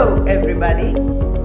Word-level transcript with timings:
Hello, 0.00 0.24
everybody. 0.24 0.94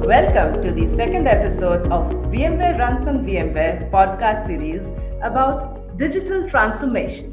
Welcome 0.07 0.61
to 0.61 0.71
the 0.71 0.87
second 0.95 1.27
episode 1.27 1.91
of 1.91 2.03
VMware 2.31 2.79
Runs 2.79 3.05
on 3.05 3.25
VMware 3.25 3.91
podcast 3.91 4.45
series 4.47 4.91
about 5.21 5.97
digital 5.97 6.49
transformation, 6.49 7.31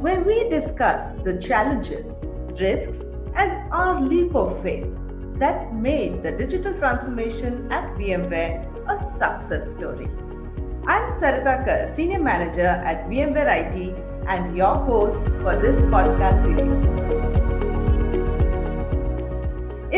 where 0.00 0.18
we 0.18 0.48
discuss 0.48 1.12
the 1.22 1.38
challenges, 1.38 2.24
risks, 2.58 3.04
and 3.36 3.72
our 3.72 4.00
leap 4.00 4.34
of 4.34 4.60
faith 4.60 4.88
that 5.38 5.72
made 5.76 6.24
the 6.24 6.32
digital 6.32 6.74
transformation 6.74 7.70
at 7.70 7.94
VMware 7.94 8.66
a 8.88 8.98
success 9.16 9.70
story. 9.70 10.08
I'm 10.88 11.12
Sarita 11.20 11.64
Kar, 11.64 11.94
Senior 11.94 12.18
Manager 12.18 12.66
at 12.66 13.08
VMware 13.08 13.46
IT 13.62 13.96
and 14.26 14.56
your 14.56 14.74
host 14.74 15.22
for 15.40 15.54
this 15.54 15.80
podcast 15.82 16.42
series. 16.42 17.47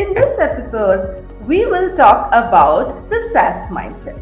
In 0.01 0.15
this 0.15 0.39
episode, 0.39 1.27
we 1.45 1.67
will 1.67 1.95
talk 1.95 2.29
about 2.29 3.07
the 3.11 3.29
SaaS 3.31 3.69
mindset. 3.69 4.17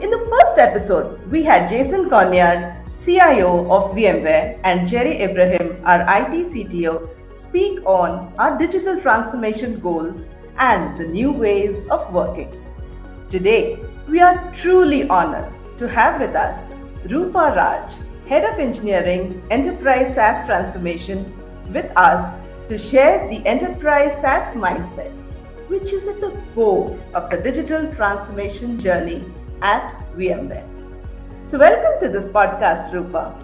In 0.00 0.10
the 0.10 0.26
first 0.28 0.58
episode, 0.58 1.30
we 1.30 1.44
had 1.44 1.68
Jason 1.68 2.10
Conrad, 2.10 2.84
CIO 2.98 3.70
of 3.70 3.92
VMware, 3.94 4.58
and 4.64 4.88
Jerry 4.88 5.22
Ibrahim, 5.22 5.80
our 5.84 6.00
IT 6.00 6.50
CTO, 6.50 7.08
speak 7.36 7.78
on 7.86 8.34
our 8.36 8.58
digital 8.58 9.00
transformation 9.00 9.78
goals 9.78 10.26
and 10.58 10.98
the 10.98 11.06
new 11.06 11.30
ways 11.30 11.84
of 11.88 12.12
working. 12.12 12.50
Today, 13.30 13.78
we 14.08 14.20
are 14.20 14.52
truly 14.56 15.08
honored 15.08 15.52
to 15.78 15.86
have 15.88 16.20
with 16.20 16.34
us 16.34 16.66
Roopa 17.04 17.54
Raj, 17.54 17.92
Head 18.28 18.42
of 18.42 18.58
Engineering, 18.58 19.40
Enterprise 19.52 20.16
SaaS 20.16 20.44
Transformation, 20.46 21.32
with 21.72 21.92
us 21.96 22.28
to 22.68 22.76
share 22.76 23.28
the 23.28 23.46
enterprise 23.46 24.20
SaaS 24.20 24.54
mindset, 24.54 25.12
which 25.68 25.92
is 25.92 26.08
at 26.08 26.20
the 26.20 26.32
core 26.54 26.98
of 27.14 27.30
the 27.30 27.36
digital 27.36 27.92
transformation 27.94 28.78
journey 28.78 29.24
at 29.62 29.94
VMware. 30.16 30.66
So, 31.46 31.58
welcome 31.58 32.00
to 32.00 32.08
this 32.08 32.26
podcast, 32.26 32.90
Roopa. 32.90 33.40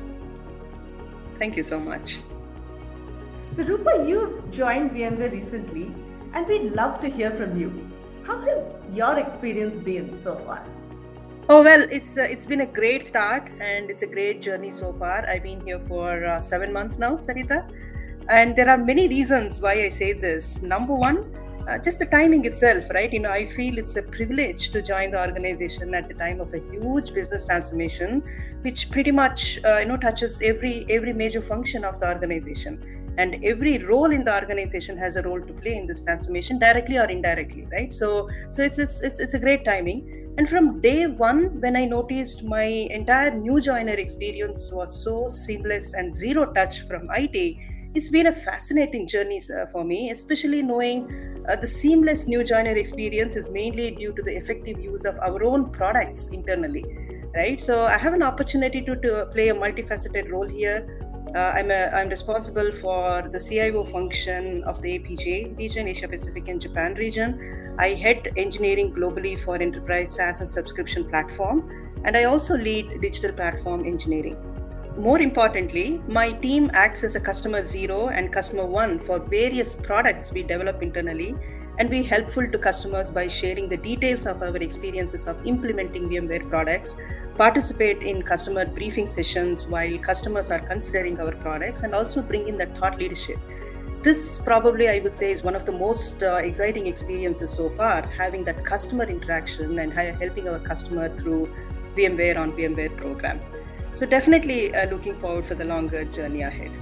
Thank 1.38 1.56
you 1.56 1.62
so 1.62 1.78
much. 1.78 2.20
So, 3.54 3.62
Roopa, 3.62 4.08
you've 4.08 4.50
joined 4.50 4.90
VMware 4.90 5.32
recently, 5.32 5.94
and 6.34 6.46
we'd 6.48 6.72
love 6.72 6.98
to 7.00 7.08
hear 7.08 7.30
from 7.30 7.60
you. 7.60 7.88
How 8.24 8.40
has 8.40 8.74
your 8.92 9.18
experience 9.18 9.76
been 9.76 10.20
so 10.22 10.36
far? 10.46 10.64
Oh 11.48 11.62
well, 11.62 11.86
it's 11.90 12.16
uh, 12.16 12.22
it's 12.22 12.46
been 12.46 12.60
a 12.60 12.66
great 12.66 13.02
start 13.02 13.50
and 13.60 13.90
it's 13.90 14.02
a 14.02 14.06
great 14.06 14.40
journey 14.40 14.70
so 14.70 14.92
far. 14.92 15.24
I've 15.28 15.42
been 15.42 15.60
here 15.66 15.80
for 15.88 16.24
uh, 16.24 16.40
seven 16.40 16.72
months 16.72 16.98
now, 16.98 17.14
Sarita, 17.14 17.68
and 18.28 18.56
there 18.56 18.68
are 18.68 18.78
many 18.78 19.08
reasons 19.08 19.60
why 19.60 19.74
I 19.84 19.88
say 19.88 20.12
this. 20.12 20.60
Number 20.62 20.94
one, 20.94 21.34
uh, 21.68 21.78
just 21.78 21.98
the 21.98 22.06
timing 22.06 22.44
itself, 22.44 22.84
right? 22.90 23.12
You 23.12 23.20
know, 23.20 23.30
I 23.30 23.46
feel 23.46 23.78
it's 23.78 23.96
a 23.96 24.02
privilege 24.02 24.70
to 24.70 24.82
join 24.82 25.12
the 25.12 25.20
organization 25.20 25.94
at 25.94 26.08
the 26.08 26.14
time 26.14 26.40
of 26.40 26.52
a 26.54 26.58
huge 26.58 27.14
business 27.14 27.44
transformation, 27.44 28.22
which 28.62 28.90
pretty 28.90 29.10
much 29.10 29.60
uh, 29.64 29.78
you 29.78 29.86
know 29.86 29.96
touches 29.96 30.40
every 30.42 30.86
every 30.88 31.12
major 31.12 31.40
function 31.40 31.84
of 31.84 32.00
the 32.00 32.08
organization 32.08 32.82
and 33.18 33.44
every 33.44 33.76
role 33.76 34.10
in 34.10 34.24
the 34.24 34.34
organization 34.34 34.96
has 34.96 35.16
a 35.16 35.22
role 35.22 35.40
to 35.40 35.52
play 35.52 35.76
in 35.76 35.86
this 35.86 36.00
transformation 36.00 36.58
directly 36.58 36.96
or 36.96 37.04
indirectly 37.10 37.68
right 37.70 37.92
so 37.92 38.26
so 38.48 38.62
it's 38.62 38.78
it's 38.78 39.02
it's, 39.02 39.20
it's 39.20 39.34
a 39.34 39.38
great 39.38 39.66
timing 39.66 40.22
and 40.38 40.48
from 40.48 40.80
day 40.80 41.06
one, 41.06 41.60
when 41.60 41.76
I 41.76 41.84
noticed 41.84 42.42
my 42.42 42.64
entire 42.64 43.30
new 43.30 43.60
joiner 43.60 43.92
experience 43.92 44.70
was 44.72 45.04
so 45.04 45.28
seamless 45.28 45.92
and 45.92 46.16
zero 46.16 46.50
touch 46.54 46.86
from 46.88 47.06
IT, 47.14 47.58
it's 47.94 48.08
been 48.08 48.28
a 48.28 48.32
fascinating 48.32 49.06
journey 49.06 49.40
uh, 49.54 49.66
for 49.66 49.84
me, 49.84 50.10
especially 50.10 50.62
knowing 50.62 51.44
uh, 51.48 51.56
the 51.56 51.66
seamless 51.66 52.26
new 52.26 52.42
joiner 52.42 52.76
experience 52.76 53.36
is 53.36 53.50
mainly 53.50 53.90
due 53.90 54.12
to 54.12 54.22
the 54.22 54.34
effective 54.34 54.80
use 54.80 55.04
of 55.04 55.18
our 55.18 55.44
own 55.44 55.70
products 55.70 56.28
internally, 56.28 56.84
right? 57.34 57.60
So 57.60 57.84
I 57.84 57.98
have 57.98 58.14
an 58.14 58.22
opportunity 58.22 58.80
to, 58.82 58.96
to 58.96 59.26
play 59.32 59.48
a 59.48 59.54
multifaceted 59.54 60.30
role 60.30 60.48
here. 60.48 60.98
Uh, 61.34 61.38
I'm, 61.38 61.70
a, 61.70 61.88
I'm 61.88 62.08
responsible 62.08 62.72
for 62.72 63.28
the 63.30 63.40
CIO 63.40 63.84
function 63.84 64.64
of 64.64 64.80
the 64.80 64.98
APJ 64.98 65.58
region, 65.58 65.88
Asia 65.88 66.08
Pacific 66.08 66.48
and 66.48 66.60
Japan 66.60 66.94
region. 66.94 67.74
I 67.78 67.88
head 67.88 68.32
engineering 68.36 68.92
globally 68.94 69.42
for 69.42 69.56
enterprise 69.56 70.14
SaaS 70.14 70.40
and 70.40 70.50
subscription 70.50 71.08
platform, 71.08 72.00
and 72.04 72.16
I 72.16 72.24
also 72.24 72.56
lead 72.56 73.00
digital 73.00 73.32
platform 73.32 73.86
engineering. 73.86 74.51
More 74.96 75.20
importantly, 75.20 76.02
my 76.06 76.32
team 76.32 76.70
acts 76.74 77.02
as 77.02 77.16
a 77.16 77.20
customer 77.20 77.64
zero 77.64 78.08
and 78.08 78.30
customer 78.30 78.66
one 78.66 78.98
for 78.98 79.18
various 79.18 79.74
products 79.74 80.30
we 80.32 80.42
develop 80.42 80.82
internally 80.82 81.34
and 81.78 81.88
be 81.88 82.02
helpful 82.02 82.46
to 82.46 82.58
customers 82.58 83.08
by 83.08 83.26
sharing 83.26 83.70
the 83.70 83.76
details 83.78 84.26
of 84.26 84.42
our 84.42 84.56
experiences 84.56 85.26
of 85.26 85.46
implementing 85.46 86.10
VMware 86.10 86.46
products, 86.50 86.94
participate 87.38 88.02
in 88.02 88.22
customer 88.22 88.66
briefing 88.66 89.06
sessions 89.06 89.66
while 89.66 89.96
customers 89.96 90.50
are 90.50 90.60
considering 90.60 91.18
our 91.18 91.32
products, 91.36 91.80
and 91.80 91.94
also 91.94 92.20
bring 92.20 92.46
in 92.46 92.58
that 92.58 92.76
thought 92.76 92.98
leadership. 92.98 93.38
This 94.02 94.40
probably 94.40 94.88
i 94.88 94.98
would 94.98 95.12
say 95.12 95.30
is 95.30 95.42
one 95.42 95.56
of 95.56 95.64
the 95.64 95.72
most 95.72 96.22
uh, 96.22 96.34
exciting 96.34 96.86
experiences 96.88 97.50
so 97.50 97.70
far 97.70 98.02
having 98.02 98.42
that 98.44 98.64
customer 98.64 99.04
interaction 99.04 99.78
and 99.78 99.92
helping 99.92 100.48
our 100.48 100.58
customer 100.58 101.08
through 101.18 101.48
vmware 101.96 102.36
on 102.36 102.50
vmware 102.52 102.96
program 102.96 103.40
so 103.92 104.06
definitely 104.06 104.74
uh, 104.74 104.88
looking 104.90 105.18
forward 105.20 105.46
for 105.46 105.54
the 105.54 105.64
longer 105.64 106.04
journey 106.04 106.42
ahead. 106.42 106.72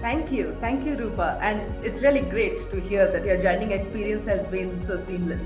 Thank 0.00 0.32
you. 0.32 0.56
Thank 0.60 0.86
you 0.86 0.96
roopa. 0.96 1.38
And 1.40 1.84
it's 1.84 2.00
really 2.00 2.20
great 2.20 2.70
to 2.70 2.80
hear 2.80 3.10
that 3.10 3.24
your 3.24 3.36
joining 3.36 3.72
experience 3.72 4.24
has 4.24 4.46
been 4.46 4.82
so 4.86 4.98
seamless. 4.98 5.42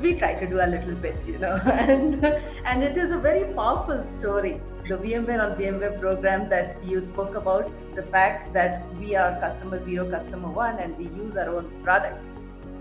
We 0.00 0.14
try 0.14 0.34
to 0.34 0.46
do 0.46 0.60
a 0.60 0.66
little 0.66 0.94
bit 0.94 1.16
you 1.26 1.38
know. 1.38 1.54
And 1.64 2.24
and 2.24 2.82
it 2.82 2.96
is 2.96 3.10
a 3.10 3.18
very 3.18 3.44
powerful 3.54 4.04
story 4.04 4.60
the 4.88 4.96
VMware 4.96 5.40
on 5.40 5.56
VMware 5.56 6.00
program 6.00 6.48
that 6.48 6.84
you 6.84 7.00
spoke 7.00 7.36
about, 7.36 7.70
the 7.94 8.02
fact 8.02 8.52
that 8.52 8.84
we 8.96 9.14
are 9.14 9.38
customer 9.38 9.82
zero, 9.82 10.10
customer 10.10 10.48
one, 10.48 10.78
and 10.78 10.96
we 10.98 11.04
use 11.04 11.36
our 11.36 11.48
own 11.56 11.70
products. 11.84 12.34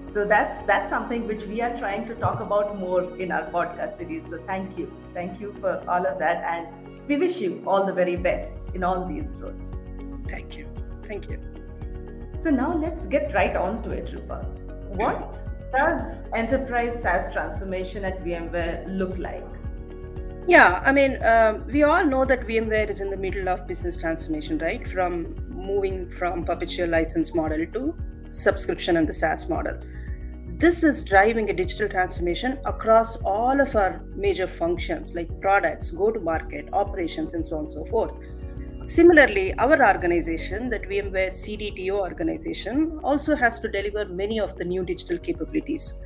So 0.09 0.25
that's 0.25 0.61
that's 0.63 0.89
something 0.89 1.27
which 1.27 1.43
we 1.43 1.61
are 1.61 1.77
trying 1.77 2.07
to 2.07 2.15
talk 2.15 2.39
about 2.41 2.77
more 2.77 3.17
in 3.17 3.31
our 3.31 3.49
podcast 3.51 3.97
series. 3.97 4.27
So 4.29 4.39
thank 4.47 4.77
you, 4.77 4.91
thank 5.13 5.39
you 5.39 5.55
for 5.61 5.83
all 5.87 6.05
of 6.05 6.17
that, 6.19 6.43
and 6.43 6.90
we 7.11 7.17
wish 7.17 7.41
you 7.41 7.61
all 7.67 7.85
the 7.85 7.91
very 7.91 8.15
best 8.15 8.53
in 8.73 8.85
all 8.85 9.05
these 9.05 9.31
roles. 9.43 9.71
Thank 10.29 10.55
you, 10.57 10.65
thank 11.07 11.29
you. 11.29 11.39
So 12.41 12.49
now 12.49 12.73
let's 12.73 13.05
get 13.05 13.33
right 13.33 13.53
on 13.53 13.83
to 13.83 13.89
it, 13.91 14.05
Roopa. 14.13 14.37
What 15.01 15.41
does 15.73 16.23
enterprise 16.33 17.01
SaaS 17.01 17.33
transformation 17.33 18.05
at 18.05 18.23
VMware 18.23 18.97
look 18.97 19.17
like? 19.17 19.45
Yeah, 20.47 20.81
I 20.85 20.93
mean, 20.93 21.21
um, 21.23 21.67
we 21.67 21.83
all 21.83 22.05
know 22.05 22.23
that 22.23 22.47
VMware 22.47 22.89
is 22.89 23.01
in 23.01 23.09
the 23.09 23.17
middle 23.17 23.49
of 23.49 23.67
business 23.67 23.97
transformation, 23.97 24.57
right? 24.59 24.87
From 24.87 25.35
moving 25.49 26.09
from 26.11 26.45
perpetual 26.45 26.87
license 26.89 27.35
model 27.35 27.65
to 27.73 27.93
subscription 28.31 28.95
and 28.95 29.07
the 29.07 29.13
SaaS 29.13 29.49
model. 29.49 29.77
This 30.61 30.83
is 30.83 31.01
driving 31.01 31.49
a 31.49 31.53
digital 31.53 31.89
transformation 31.89 32.59
across 32.65 33.15
all 33.23 33.59
of 33.59 33.75
our 33.75 34.03
major 34.15 34.45
functions 34.45 35.15
like 35.15 35.41
products, 35.41 35.89
go 35.89 36.11
to 36.11 36.19
market, 36.19 36.69
operations, 36.71 37.33
and 37.33 37.43
so 37.43 37.55
on 37.57 37.63
and 37.63 37.71
so 37.71 37.83
forth. 37.85 38.13
Similarly, 38.85 39.55
our 39.55 39.83
organization, 39.83 40.69
that 40.69 40.83
VMware 40.83 41.31
CDTO 41.31 41.97
organization, 41.97 42.99
also 43.03 43.35
has 43.35 43.57
to 43.61 43.69
deliver 43.69 44.05
many 44.05 44.39
of 44.39 44.55
the 44.55 44.63
new 44.63 44.85
digital 44.85 45.17
capabilities 45.17 45.99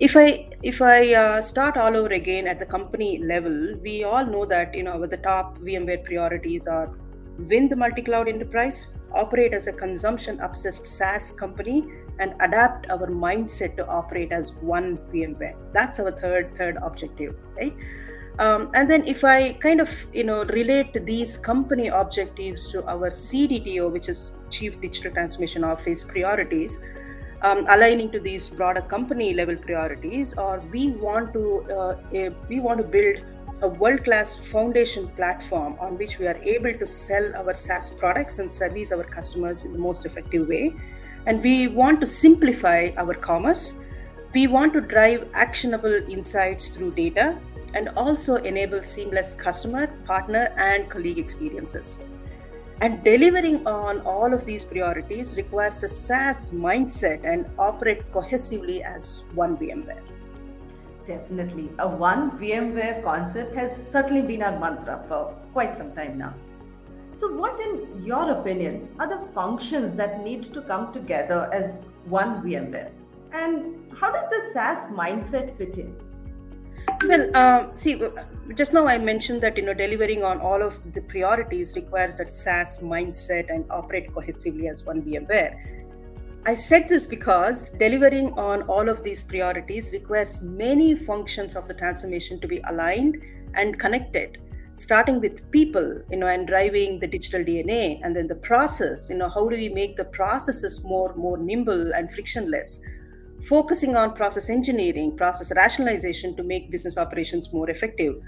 if 0.00 0.16
i 0.16 0.48
if 0.62 0.80
i 0.80 1.12
uh, 1.12 1.42
start 1.42 1.76
all 1.76 1.96
over 1.96 2.12
again 2.18 2.46
at 2.46 2.60
the 2.60 2.66
company 2.74 3.18
level 3.18 3.56
we 3.82 4.04
all 4.04 4.24
know 4.24 4.44
that 4.44 4.72
you 4.72 4.84
know 4.84 5.04
the 5.06 5.16
top 5.16 5.58
vmware 5.58 6.04
priorities 6.04 6.68
are 6.68 6.96
win 7.50 7.68
the 7.68 7.74
multi-cloud 7.74 8.28
enterprise 8.28 8.86
operate 9.12 9.52
as 9.52 9.66
a 9.66 9.72
consumption 9.72 10.38
obsessed 10.38 10.86
saas 10.86 11.32
company 11.32 11.78
and 12.18 12.34
adapt 12.40 12.90
our 12.90 13.06
mindset 13.06 13.76
to 13.76 13.86
operate 13.86 14.32
as 14.32 14.52
one 14.56 14.98
vmware 15.12 15.56
that's 15.72 15.98
our 16.00 16.10
third 16.10 16.54
third 16.56 16.76
objective 16.82 17.34
right 17.56 17.74
um, 18.38 18.70
and 18.74 18.90
then 18.90 19.06
if 19.06 19.24
i 19.24 19.52
kind 19.54 19.80
of 19.80 19.90
you 20.12 20.24
know 20.24 20.44
relate 20.44 21.04
these 21.06 21.36
company 21.36 21.88
objectives 21.88 22.66
to 22.68 22.84
our 22.86 23.10
cdto 23.10 23.90
which 23.90 24.08
is 24.08 24.34
chief 24.50 24.80
digital 24.80 25.12
transformation 25.12 25.64
office 25.64 26.04
priorities 26.04 26.78
um, 27.42 27.66
aligning 27.68 28.10
to 28.10 28.18
these 28.18 28.48
broader 28.48 28.80
company 28.80 29.32
level 29.32 29.56
priorities 29.56 30.34
or 30.36 30.60
we 30.72 30.90
want 30.90 31.32
to 31.32 31.64
uh, 31.70 31.96
a, 32.12 32.30
we 32.48 32.60
want 32.60 32.78
to 32.78 32.84
build 32.84 33.24
a 33.62 33.68
world 33.68 34.04
class 34.04 34.36
foundation 34.36 35.08
platform 35.08 35.76
on 35.80 35.98
which 35.98 36.18
we 36.18 36.26
are 36.28 36.36
able 36.44 36.72
to 36.72 36.86
sell 36.86 37.34
our 37.36 37.54
SaaS 37.54 37.90
products 37.90 38.38
and 38.38 38.52
service 38.52 38.92
our 38.92 39.02
customers 39.02 39.64
in 39.64 39.72
the 39.72 39.78
most 39.78 40.06
effective 40.06 40.46
way. 40.46 40.74
And 41.26 41.42
we 41.42 41.68
want 41.68 42.00
to 42.00 42.06
simplify 42.06 42.90
our 42.96 43.14
commerce. 43.14 43.74
We 44.34 44.46
want 44.46 44.72
to 44.74 44.80
drive 44.80 45.28
actionable 45.34 45.94
insights 46.08 46.68
through 46.68 46.92
data 46.92 47.38
and 47.74 47.88
also 47.90 48.36
enable 48.36 48.82
seamless 48.82 49.34
customer, 49.34 49.86
partner, 50.06 50.52
and 50.56 50.88
colleague 50.90 51.18
experiences. 51.18 52.00
And 52.80 53.02
delivering 53.02 53.66
on 53.66 54.00
all 54.02 54.32
of 54.32 54.44
these 54.44 54.64
priorities 54.64 55.36
requires 55.36 55.82
a 55.82 55.88
SaaS 55.88 56.50
mindset 56.50 57.24
and 57.24 57.46
operate 57.58 58.10
cohesively 58.12 58.82
as 58.82 59.24
one 59.34 59.56
VMware. 59.56 60.02
Definitely. 61.04 61.70
A 61.78 61.88
one 61.88 62.38
VMware 62.38 63.02
concept 63.02 63.56
has 63.56 63.72
certainly 63.90 64.22
been 64.22 64.42
our 64.42 64.58
mantra 64.60 65.02
for 65.08 65.34
quite 65.52 65.76
some 65.76 65.92
time 65.94 66.18
now. 66.18 66.34
So, 67.18 67.26
what, 67.32 67.58
in 67.58 68.04
your 68.06 68.30
opinion, 68.30 68.88
are 69.00 69.08
the 69.08 69.26
functions 69.32 69.96
that 69.96 70.22
need 70.22 70.54
to 70.54 70.62
come 70.62 70.92
together 70.92 71.50
as 71.52 71.84
one 72.04 72.42
VMware? 72.42 72.92
And 73.32 73.92
how 73.92 74.12
does 74.12 74.26
the 74.30 74.52
SaaS 74.52 74.86
mindset 74.92 75.58
fit 75.58 75.76
in? 75.78 75.96
Well, 77.08 77.28
uh, 77.34 77.74
see, 77.74 78.00
just 78.54 78.72
now 78.72 78.86
I 78.86 78.98
mentioned 78.98 79.40
that 79.42 79.56
you 79.56 79.64
know 79.64 79.74
delivering 79.74 80.22
on 80.22 80.38
all 80.40 80.62
of 80.62 80.80
the 80.94 81.00
priorities 81.00 81.74
requires 81.74 82.14
that 82.14 82.30
SaaS 82.30 82.78
mindset 82.78 83.50
and 83.50 83.64
operate 83.68 84.12
cohesively 84.14 84.70
as 84.70 84.84
one 84.84 85.02
VMware. 85.02 85.58
I 86.46 86.54
said 86.54 86.88
this 86.88 87.04
because 87.04 87.70
delivering 87.70 88.32
on 88.38 88.62
all 88.62 88.88
of 88.88 89.02
these 89.02 89.24
priorities 89.24 89.92
requires 89.92 90.40
many 90.40 90.94
functions 90.94 91.56
of 91.56 91.66
the 91.66 91.74
transformation 91.74 92.38
to 92.40 92.46
be 92.46 92.60
aligned 92.68 93.20
and 93.54 93.76
connected, 93.76 94.38
starting 94.78 95.20
with 95.20 95.50
people, 95.50 96.02
you 96.10 96.16
know, 96.16 96.26
and 96.26 96.46
driving 96.46 97.00
the 97.00 97.06
digital 97.06 97.42
DNA, 97.42 98.00
and 98.02 98.14
then 98.14 98.26
the 98.26 98.34
process. 98.34 99.08
You 99.10 99.16
know, 99.16 99.28
how 99.28 99.48
do 99.48 99.56
we 99.56 99.68
make 99.68 99.96
the 99.96 100.04
processes 100.04 100.82
more 100.84 101.14
more 101.16 101.38
nimble 101.38 101.92
and 101.92 102.10
frictionless? 102.10 102.80
focusing 103.42 103.96
on 103.96 104.14
process 104.14 104.50
engineering, 104.50 105.16
process 105.16 105.52
rationalization 105.54 106.36
to 106.36 106.42
make 106.42 106.70
business 106.70 106.98
operations 106.98 107.52
more 107.52 107.70
effective. 107.70 108.20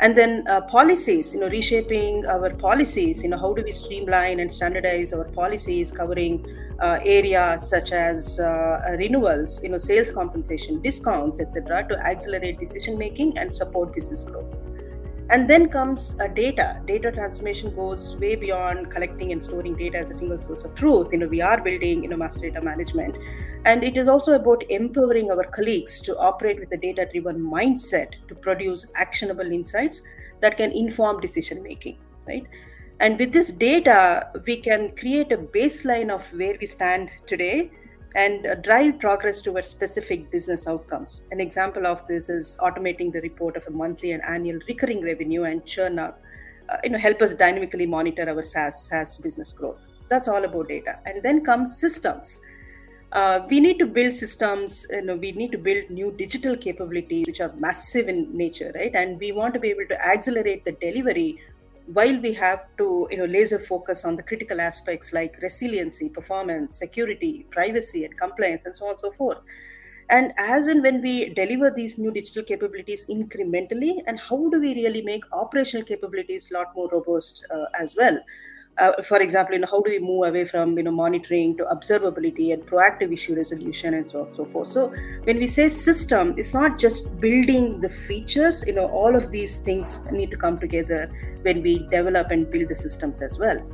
And 0.00 0.16
then 0.16 0.46
uh, 0.46 0.60
policies, 0.60 1.34
you 1.34 1.40
know, 1.40 1.48
reshaping 1.48 2.24
our 2.26 2.50
policies, 2.50 3.22
you 3.24 3.30
know, 3.30 3.38
how 3.38 3.52
do 3.52 3.64
we 3.64 3.72
streamline 3.72 4.38
and 4.38 4.52
standardize 4.52 5.12
our 5.12 5.24
policies 5.24 5.90
covering 5.90 6.46
uh, 6.80 7.00
areas 7.04 7.68
such 7.68 7.90
as 7.90 8.38
uh, 8.38 8.94
renewals, 8.96 9.60
you 9.60 9.70
know, 9.70 9.78
sales 9.78 10.12
compensation, 10.12 10.80
discounts, 10.82 11.40
etc., 11.40 11.88
to 11.88 11.98
accelerate 11.98 12.60
decision 12.60 12.96
making 12.96 13.36
and 13.38 13.52
support 13.52 13.92
business 13.92 14.22
growth 14.22 14.54
and 15.30 15.48
then 15.48 15.68
comes 15.68 16.18
uh, 16.20 16.26
data. 16.28 16.80
Data 16.86 17.12
transformation 17.12 17.74
goes 17.74 18.16
way 18.16 18.34
beyond 18.34 18.90
collecting 18.90 19.32
and 19.32 19.42
storing 19.42 19.76
data 19.76 19.98
as 19.98 20.10
a 20.10 20.14
single 20.14 20.38
source 20.38 20.64
of 20.64 20.74
truth. 20.74 21.12
You 21.12 21.18
know 21.18 21.28
we 21.28 21.42
are 21.42 21.60
building 21.60 22.02
you 22.02 22.08
know 22.08 22.16
master 22.16 22.40
data 22.40 22.62
management. 22.62 23.16
And 23.64 23.84
it 23.84 23.96
is 23.96 24.08
also 24.08 24.32
about 24.32 24.62
empowering 24.70 25.30
our 25.30 25.44
colleagues 25.44 26.00
to 26.02 26.16
operate 26.16 26.60
with 26.60 26.72
a 26.72 26.76
data 26.76 27.06
driven 27.12 27.40
mindset 27.40 28.12
to 28.28 28.34
produce 28.34 28.90
actionable 28.94 29.52
insights 29.52 30.02
that 30.40 30.56
can 30.56 30.72
inform 30.72 31.20
decision 31.20 31.62
making 31.62 31.98
right? 32.28 32.46
And 33.00 33.18
with 33.18 33.32
this 33.32 33.50
data 33.50 34.30
we 34.46 34.56
can 34.56 34.94
create 34.96 35.32
a 35.32 35.38
baseline 35.38 36.10
of 36.10 36.32
where 36.32 36.56
we 36.60 36.66
stand 36.66 37.10
today 37.26 37.70
and 38.18 38.46
uh, 38.46 38.54
drive 38.56 38.98
progress 38.98 39.40
towards 39.40 39.68
specific 39.68 40.30
business 40.30 40.66
outcomes. 40.66 41.28
An 41.30 41.40
example 41.40 41.86
of 41.86 42.06
this 42.08 42.28
is 42.28 42.58
automating 42.60 43.12
the 43.12 43.20
report 43.20 43.56
of 43.56 43.64
a 43.68 43.70
monthly 43.70 44.10
and 44.10 44.22
annual 44.24 44.58
recurring 44.66 45.02
revenue 45.02 45.44
and 45.44 45.64
churn 45.64 45.98
uh, 46.00 46.12
you 46.82 46.90
know, 46.90 46.98
help 46.98 47.22
us 47.22 47.32
dynamically 47.34 47.86
monitor 47.86 48.28
our 48.28 48.42
SaaS, 48.42 48.88
SaaS 48.88 49.18
business 49.18 49.52
growth. 49.52 49.78
That's 50.08 50.26
all 50.26 50.44
about 50.44 50.68
data. 50.68 50.98
And 51.06 51.22
then 51.22 51.44
comes 51.44 51.78
systems. 51.78 52.40
Uh, 53.12 53.40
we 53.48 53.60
need 53.60 53.78
to 53.78 53.86
build 53.86 54.12
systems, 54.12 54.84
you 54.90 55.02
know, 55.02 55.16
we 55.16 55.32
need 55.32 55.52
to 55.52 55.58
build 55.58 55.88
new 55.88 56.12
digital 56.18 56.56
capabilities 56.56 57.26
which 57.26 57.40
are 57.40 57.52
massive 57.56 58.08
in 58.08 58.36
nature, 58.36 58.72
right? 58.74 58.94
And 58.94 59.18
we 59.18 59.32
want 59.32 59.54
to 59.54 59.60
be 59.60 59.68
able 59.68 59.86
to 59.88 60.06
accelerate 60.06 60.64
the 60.64 60.72
delivery 60.72 61.40
while 61.92 62.18
we 62.20 62.32
have 62.34 62.64
to 62.76 63.08
you 63.10 63.16
know 63.18 63.24
laser 63.24 63.58
focus 63.58 64.04
on 64.04 64.16
the 64.16 64.22
critical 64.22 64.60
aspects 64.60 65.12
like 65.12 65.38
resiliency 65.42 66.08
performance 66.08 66.76
security 66.78 67.46
privacy 67.50 68.04
and 68.04 68.16
compliance 68.16 68.66
and 68.66 68.76
so 68.76 68.84
on 68.86 68.90
and 68.90 69.00
so 69.00 69.10
forth. 69.10 69.38
And 70.10 70.32
as 70.38 70.68
and 70.68 70.82
when 70.82 71.02
we 71.02 71.34
deliver 71.34 71.70
these 71.70 71.98
new 71.98 72.10
digital 72.10 72.42
capabilities 72.42 73.06
incrementally 73.10 74.02
and 74.06 74.18
how 74.18 74.48
do 74.48 74.58
we 74.58 74.74
really 74.74 75.02
make 75.02 75.22
operational 75.32 75.84
capabilities 75.84 76.50
a 76.50 76.54
lot 76.54 76.74
more 76.74 76.88
robust 76.90 77.44
uh, 77.50 77.66
as 77.78 77.94
well 77.94 78.18
uh, 78.78 79.02
for 79.02 79.18
example, 79.18 79.54
you 79.54 79.60
know, 79.60 79.66
how 79.70 79.80
do 79.80 79.90
we 79.90 79.98
move 79.98 80.26
away 80.26 80.44
from 80.44 80.76
you 80.76 80.84
know 80.84 80.90
monitoring 80.90 81.56
to 81.56 81.64
observability 81.64 82.52
and 82.52 82.64
proactive 82.64 83.12
issue 83.12 83.34
resolution 83.34 83.94
and 83.94 84.08
so 84.08 84.20
on 84.20 84.26
and 84.26 84.34
so 84.34 84.44
forth. 84.44 84.68
So 84.68 84.92
when 85.24 85.38
we 85.38 85.46
say 85.46 85.68
system, 85.68 86.34
it's 86.36 86.54
not 86.54 86.78
just 86.78 87.20
building 87.20 87.80
the 87.80 87.88
features. 87.88 88.64
You 88.66 88.74
know, 88.74 88.88
all 88.88 89.16
of 89.16 89.30
these 89.30 89.58
things 89.58 90.00
need 90.10 90.30
to 90.30 90.36
come 90.36 90.58
together 90.58 91.10
when 91.42 91.62
we 91.62 91.80
develop 91.90 92.30
and 92.30 92.50
build 92.50 92.68
the 92.68 92.74
systems 92.74 93.22
as 93.22 93.38
well. 93.38 93.66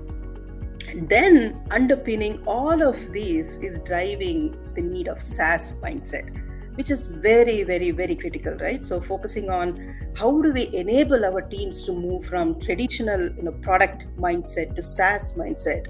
Then 0.94 1.60
underpinning 1.70 2.42
all 2.46 2.82
of 2.82 3.12
these 3.12 3.58
is 3.58 3.78
driving 3.80 4.56
the 4.74 4.82
need 4.82 5.08
of 5.08 5.22
SaaS 5.22 5.72
mindset 5.82 6.43
which 6.76 6.90
is 6.90 7.06
very 7.06 7.62
very 7.62 7.90
very 7.90 8.16
critical 8.16 8.54
right? 8.54 8.84
So 8.84 9.00
focusing 9.00 9.50
on 9.50 10.12
how 10.16 10.40
do 10.42 10.52
we 10.52 10.74
enable 10.74 11.24
our 11.24 11.42
teams 11.42 11.82
to 11.84 11.92
move 11.92 12.24
from 12.24 12.58
traditional 12.60 13.22
you 13.22 13.42
know 13.42 13.52
product 13.62 14.06
mindset 14.18 14.74
to 14.76 14.82
saas 14.82 15.32
mindset? 15.36 15.86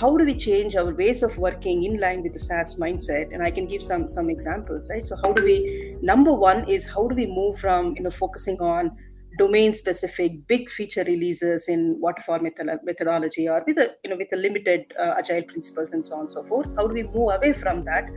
How 0.00 0.16
do 0.16 0.24
we 0.24 0.34
change 0.34 0.76
our 0.76 0.94
ways 0.94 1.24
of 1.24 1.36
working 1.38 1.82
in 1.82 1.98
line 1.98 2.22
with 2.22 2.32
the 2.32 2.38
saas 2.38 2.76
mindset? 2.76 3.34
And 3.34 3.42
i 3.42 3.50
can 3.50 3.66
give 3.66 3.82
some 3.82 4.08
some 4.08 4.30
examples 4.30 4.88
right? 4.88 5.06
So 5.06 5.16
how 5.22 5.32
do 5.32 5.42
we 5.42 5.96
number 6.02 6.32
one 6.32 6.68
is 6.68 6.86
how 6.86 7.08
do 7.08 7.14
we 7.14 7.26
move 7.26 7.58
from 7.58 7.94
you 7.96 8.02
know 8.02 8.10
focusing 8.10 8.60
on 8.60 8.96
domain 9.38 9.74
specific 9.74 10.46
big 10.46 10.68
feature 10.68 11.04
releases 11.04 11.68
in 11.68 11.96
waterfall 12.00 12.40
methodology 12.40 13.48
or 13.48 13.62
with 13.66 13.78
a 13.78 13.94
you 14.02 14.10
know 14.10 14.16
with 14.16 14.32
a 14.32 14.36
limited 14.36 14.92
uh, 14.98 15.14
agile 15.18 15.42
principles 15.42 15.92
and 15.92 16.04
so 16.04 16.14
on 16.14 16.20
and 16.20 16.32
so 16.32 16.42
forth 16.42 16.68
how 16.76 16.86
do 16.86 16.94
we 16.94 17.04
move 17.04 17.30
away 17.36 17.52
from 17.52 17.84
that 17.84 18.10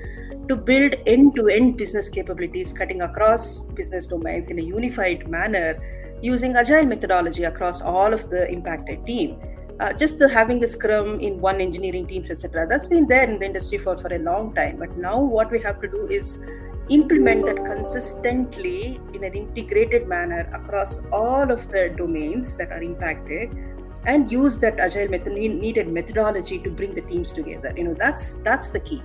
to 0.49 0.55
build 0.55 0.95
end-to-end 1.05 1.77
business 1.77 2.09
capabilities 2.09 2.73
cutting 2.73 3.03
across 3.03 3.61
business 3.79 4.07
domains 4.07 4.49
in 4.49 4.59
a 4.59 4.61
unified 4.61 5.27
manner 5.29 5.69
using 6.21 6.55
agile 6.55 6.85
methodology 6.85 7.45
across 7.45 7.81
all 7.81 8.13
of 8.13 8.29
the 8.29 8.49
impacted 8.49 9.05
team? 9.05 9.39
Uh, 9.79 9.91
just 9.93 10.21
uh, 10.21 10.27
having 10.27 10.63
a 10.63 10.67
scrum 10.67 11.19
in 11.19 11.39
one 11.41 11.59
engineering 11.59 12.05
teams 12.05 12.29
etc 12.29 12.67
that's 12.67 12.85
been 12.85 13.07
there 13.07 13.23
in 13.23 13.39
the 13.39 13.45
industry 13.45 13.77
for, 13.77 13.97
for 13.97 14.13
a 14.13 14.19
long 14.19 14.53
time. 14.53 14.77
But 14.77 14.95
now 14.97 15.19
what 15.19 15.51
we 15.51 15.59
have 15.61 15.81
to 15.81 15.87
do 15.87 16.07
is 16.07 16.43
implement 16.91 17.45
that 17.45 17.55
consistently 17.65 18.99
in 19.13 19.23
an 19.23 19.33
integrated 19.33 20.07
manner 20.07 20.49
across 20.53 21.05
all 21.11 21.49
of 21.49 21.69
the 21.71 21.89
domains 21.97 22.57
that 22.57 22.71
are 22.71 22.83
impacted 22.83 23.49
and 24.05 24.31
use 24.31 24.57
that 24.59 24.77
agile 24.79 25.07
method 25.07 25.33
needed 25.33 25.87
methodology 25.87 26.59
to 26.59 26.69
bring 26.69 26.93
the 26.93 27.01
teams 27.01 27.31
together. 27.31 27.73
You 27.77 27.85
know 27.85 27.93
that's 27.93 28.33
that's 28.43 28.69
the 28.69 28.81
key. 28.81 29.01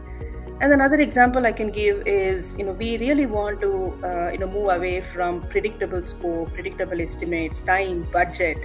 And 0.61 0.73
another 0.73 0.97
example 0.97 1.47
i 1.47 1.53
can 1.53 1.71
give 1.71 2.07
is 2.07 2.59
you 2.59 2.65
know 2.65 2.73
we 2.73 2.97
really 2.97 3.27
want 3.27 3.61
to 3.61 3.73
uh, 4.03 4.31
you 4.33 4.39
know 4.39 4.47
move 4.47 4.71
away 4.71 5.03
from 5.03 5.43
predictable 5.55 6.03
scope 6.03 6.53
predictable 6.55 7.01
estimates 7.01 7.61
time 7.61 8.05
budget 8.11 8.57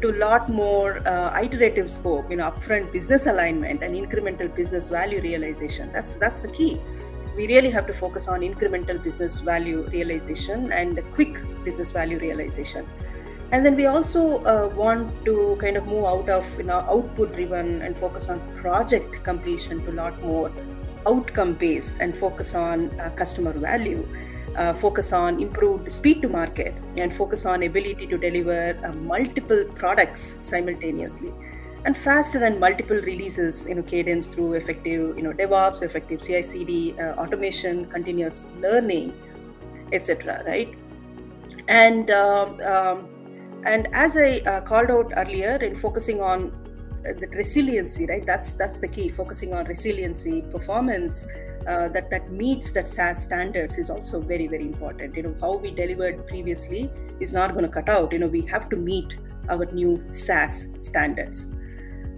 to 0.00 0.10
a 0.10 0.16
lot 0.18 0.48
more 0.48 1.06
uh, 1.06 1.38
iterative 1.42 1.90
scope 1.90 2.30
you 2.30 2.38
know 2.38 2.50
upfront 2.50 2.90
business 2.92 3.26
alignment 3.26 3.82
and 3.82 3.94
incremental 3.94 4.54
business 4.56 4.88
value 4.88 5.20
realization. 5.20 5.92
That's 5.92 6.16
that's 6.16 6.38
the 6.40 6.48
key 6.48 6.80
we 7.36 7.46
really 7.46 7.70
have 7.70 7.86
to 7.86 7.94
focus 7.94 8.28
on 8.28 8.40
incremental 8.40 9.02
business 9.02 9.40
value 9.40 9.82
realization 9.92 10.72
and 10.72 11.02
quick 11.12 11.40
business 11.64 11.90
value 11.90 12.18
realization. 12.18 12.86
And 13.52 13.64
then 13.64 13.76
we 13.76 13.86
also 13.86 14.42
uh, 14.44 14.68
want 14.74 15.24
to 15.24 15.56
kind 15.60 15.76
of 15.76 15.86
move 15.86 16.04
out 16.04 16.28
of 16.28 16.58
you 16.58 16.64
know 16.64 16.80
output 16.80 17.34
driven 17.34 17.82
and 17.82 17.96
focus 17.96 18.28
on 18.28 18.40
project 18.56 19.22
completion 19.22 19.84
to 19.84 19.90
a 19.90 19.96
lot 20.02 20.20
more 20.22 20.50
outcome 21.06 21.54
based 21.54 21.98
and 22.00 22.16
focus 22.16 22.54
on 22.54 22.88
uh, 22.98 23.10
customer 23.10 23.52
value 23.52 24.06
uh, 24.56 24.72
focus 24.74 25.12
on 25.12 25.40
improved 25.40 25.90
speed 25.90 26.22
to 26.22 26.28
market 26.28 26.74
and 26.96 27.12
focus 27.12 27.44
on 27.44 27.62
ability 27.64 28.06
to 28.06 28.16
deliver 28.16 28.78
uh, 28.84 28.92
multiple 28.92 29.64
products 29.74 30.20
simultaneously 30.40 31.32
and 31.84 31.96
faster 31.96 32.44
and 32.44 32.58
multiple 32.58 32.96
releases 32.96 33.68
you 33.68 33.74
know 33.74 33.82
cadence 33.82 34.26
through 34.26 34.54
effective 34.54 35.16
you 35.16 35.22
know 35.22 35.32
devops 35.32 35.82
effective 35.82 36.20
ci 36.20 36.42
cd 36.42 36.98
uh, 36.98 37.14
automation 37.22 37.84
continuous 37.86 38.48
learning 38.60 39.12
etc 39.92 40.42
right 40.46 40.74
and 41.68 42.10
um, 42.10 42.60
um, 42.60 43.08
and 43.64 43.88
as 43.92 44.16
i 44.16 44.38
uh, 44.46 44.60
called 44.60 44.90
out 44.90 45.12
earlier 45.16 45.56
in 45.56 45.74
focusing 45.74 46.20
on 46.20 46.50
uh, 47.06 47.12
the 47.20 47.28
resiliency 47.28 48.06
right 48.06 48.24
that's 48.26 48.52
that's 48.54 48.78
the 48.78 48.88
key 48.88 49.08
focusing 49.08 49.52
on 49.52 49.64
resiliency 49.66 50.42
performance 50.42 51.26
uh, 51.66 51.88
that 51.88 52.10
that 52.10 52.30
meets 52.30 52.72
that 52.72 52.86
SaaS 52.86 53.22
standards 53.22 53.78
is 53.78 53.88
also 53.88 54.20
very 54.20 54.46
very 54.46 54.64
important. 54.64 55.16
You 55.16 55.22
know 55.22 55.34
how 55.40 55.56
we 55.56 55.70
delivered 55.70 56.26
previously 56.26 56.90
is 57.20 57.32
not 57.32 57.54
going 57.54 57.64
to 57.64 57.72
cut 57.72 57.88
out. 57.88 58.12
You 58.12 58.18
know 58.18 58.26
we 58.26 58.42
have 58.42 58.68
to 58.68 58.76
meet 58.76 59.16
our 59.48 59.64
new 59.66 60.02
SaaS 60.12 60.74
standards. 60.76 61.54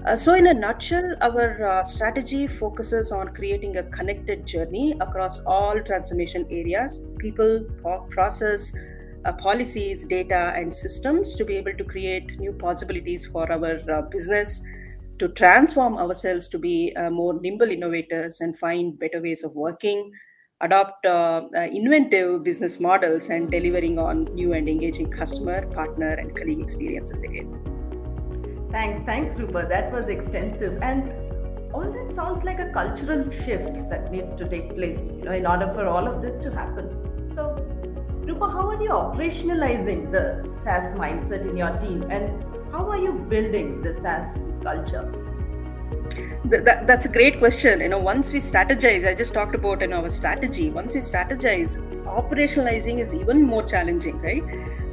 Uh, 0.06 0.14
so, 0.14 0.34
in 0.34 0.46
a 0.46 0.54
nutshell, 0.54 1.16
our 1.20 1.66
uh, 1.66 1.82
strategy 1.82 2.46
focuses 2.46 3.10
on 3.10 3.34
creating 3.34 3.78
a 3.78 3.82
connected 3.82 4.46
journey 4.46 4.94
across 5.00 5.40
all 5.40 5.80
transformation 5.82 6.46
areas 6.48 7.02
people, 7.18 7.64
process, 8.10 8.72
uh, 9.25 9.32
policies, 9.32 10.04
data, 10.04 10.52
and 10.54 10.72
systems 10.72 11.34
to 11.34 11.44
be 11.44 11.56
able 11.56 11.75
to 11.75 11.82
create 11.82 12.38
new 12.38 12.52
possibilities 12.52 13.26
for 13.26 13.50
our 13.50 13.80
uh, 13.90 14.02
business 14.02 14.62
to 15.18 15.26
transform 15.30 15.98
ourselves 15.98 16.46
to 16.46 16.58
be 16.58 16.94
uh, 16.94 17.10
more 17.10 17.40
nimble 17.40 17.68
innovators 17.68 18.40
and 18.40 18.56
find 18.56 18.96
better 19.00 19.20
ways 19.20 19.42
of 19.42 19.56
working, 19.56 20.12
adopt 20.60 21.04
uh, 21.04 21.42
inventive 21.52 22.44
business 22.44 22.78
models, 22.78 23.28
and 23.30 23.50
delivering 23.50 23.98
on 23.98 24.25
new 24.34 24.52
and 24.52 24.68
engaging 24.68 25.10
customer, 25.10 25.66
partner, 25.75 26.10
and 26.10 26.36
colleague 26.36 26.60
experiences 26.60 27.25
again. 27.25 27.65
Thanks, 28.70 29.02
thanks, 29.04 29.35
Roopa. 29.35 29.68
That 29.68 29.92
was 29.92 30.08
extensive. 30.08 30.78
And 30.82 31.12
all 31.73 31.90
that 31.92 32.12
sounds 32.14 32.44
like 32.44 32.58
a 32.58 32.70
cultural 32.73 33.30
shift 33.44 33.88
that 33.90 34.11
needs 34.11 34.35
to 34.35 34.49
take 34.49 34.75
place 34.75 35.12
you 35.16 35.25
know, 35.25 35.32
in 35.32 35.46
order 35.46 35.73
for 35.75 35.87
all 35.87 36.06
of 36.06 36.23
this 36.23 36.38
to 36.40 36.50
happen. 36.50 37.28
So, 37.28 37.54
Roopa, 38.23 38.52
how 38.52 38.68
are 38.70 38.82
you 38.82 38.90
operationalizing 38.90 40.11
the 40.11 40.49
SaaS 40.58 40.94
mindset 40.94 41.49
in 41.49 41.56
your 41.56 41.70
team 41.78 42.02
and 42.11 42.44
how 42.73 42.88
are 42.90 42.99
you 42.99 43.12
building 43.12 43.82
the 43.82 43.94
SaaS 43.94 44.37
culture? 44.62 45.35
That, 46.44 46.86
that's 46.86 47.06
a 47.06 47.08
great 47.08 47.38
question. 47.38 47.80
You 47.80 47.88
know, 47.88 47.98
once 47.98 48.32
we 48.32 48.38
strategize, 48.38 49.06
I 49.06 49.14
just 49.14 49.34
talked 49.34 49.54
about 49.54 49.82
in 49.82 49.92
our 49.92 50.08
strategy. 50.10 50.70
Once 50.70 50.94
we 50.94 51.00
strategize, 51.00 51.76
operationalizing 52.04 52.98
is 52.98 53.12
even 53.12 53.42
more 53.42 53.64
challenging, 53.64 54.20
right? 54.20 54.44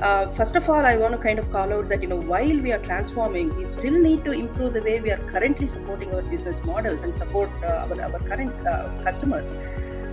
Uh, 0.01 0.27
first 0.31 0.55
of 0.55 0.67
all, 0.67 0.83
I 0.85 0.97
want 0.97 1.13
to 1.13 1.19
kind 1.19 1.38
of 1.38 1.51
call 1.51 1.71
out 1.71 1.89
that 1.89 2.01
you 2.01 2.07
know 2.07 2.19
while 2.19 2.59
we 2.59 2.71
are 2.71 2.79
transforming, 2.79 3.55
we 3.55 3.65
still 3.65 3.93
need 3.93 4.25
to 4.25 4.31
improve 4.31 4.73
the 4.73 4.81
way 4.81 5.00
we 5.00 5.12
are 5.12 5.23
currently 5.29 5.67
supporting 5.67 6.13
our 6.13 6.23
business 6.23 6.63
models 6.65 7.03
and 7.03 7.15
support 7.15 7.51
uh, 7.63 7.88
our, 7.88 8.01
our 8.01 8.19
current 8.19 8.67
uh, 8.67 8.89
customers 9.03 9.55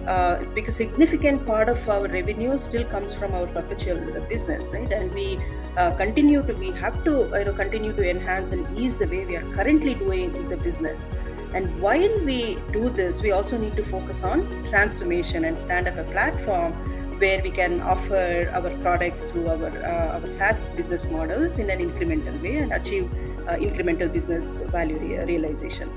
uh, 0.07 0.45
because 0.55 0.77
significant 0.77 1.47
part 1.47 1.69
of 1.69 1.89
our 1.89 2.07
revenue 2.09 2.57
still 2.59 2.85
comes 2.85 3.15
from 3.15 3.35
our 3.35 3.47
perpetual 3.47 3.99
business, 4.29 4.71
right? 4.73 4.91
And 4.93 5.13
we 5.13 5.41
uh, 5.77 5.91
continue 5.93 6.43
to 6.43 6.53
we 6.55 6.71
have 6.73 7.03
to 7.05 7.13
you 7.39 7.45
know 7.45 7.53
continue 7.53 7.93
to 7.93 8.09
enhance 8.09 8.53
and 8.53 8.79
ease 8.79 8.97
the 8.97 9.07
way 9.07 9.25
we 9.25 9.37
are 9.37 9.49
currently 9.55 9.95
doing 9.95 10.49
the 10.49 10.57
business. 10.57 11.11
And 11.53 11.81
while 11.81 12.25
we 12.25 12.59
do 12.73 12.91
this, 12.91 13.23
we 13.23 13.33
also 13.33 13.59
need 13.59 13.75
to 13.77 13.85
focus 13.85 14.23
on 14.23 14.47
transformation 14.69 15.45
and 15.45 15.59
stand 15.59 15.89
up 15.89 15.97
a 15.97 16.05
platform 16.05 16.73
where 17.19 17.43
we 17.43 17.51
can 17.51 17.81
offer 17.81 18.51
our 18.55 18.71
products 18.83 19.25
through 19.25 19.49
our 19.49 19.71
uh, 19.85 20.19
our 20.19 20.29
SaaS 20.29 20.71
business 20.71 21.05
models 21.07 21.59
in 21.59 21.71
an 21.71 21.81
incremental 21.87 22.41
way 22.43 22.57
and 22.57 22.73
achieve 22.73 23.11
uh, 23.47 23.57
incremental 23.57 24.13
business 24.13 24.61
value 24.77 24.99
re- 24.99 25.25
realization. 25.25 25.91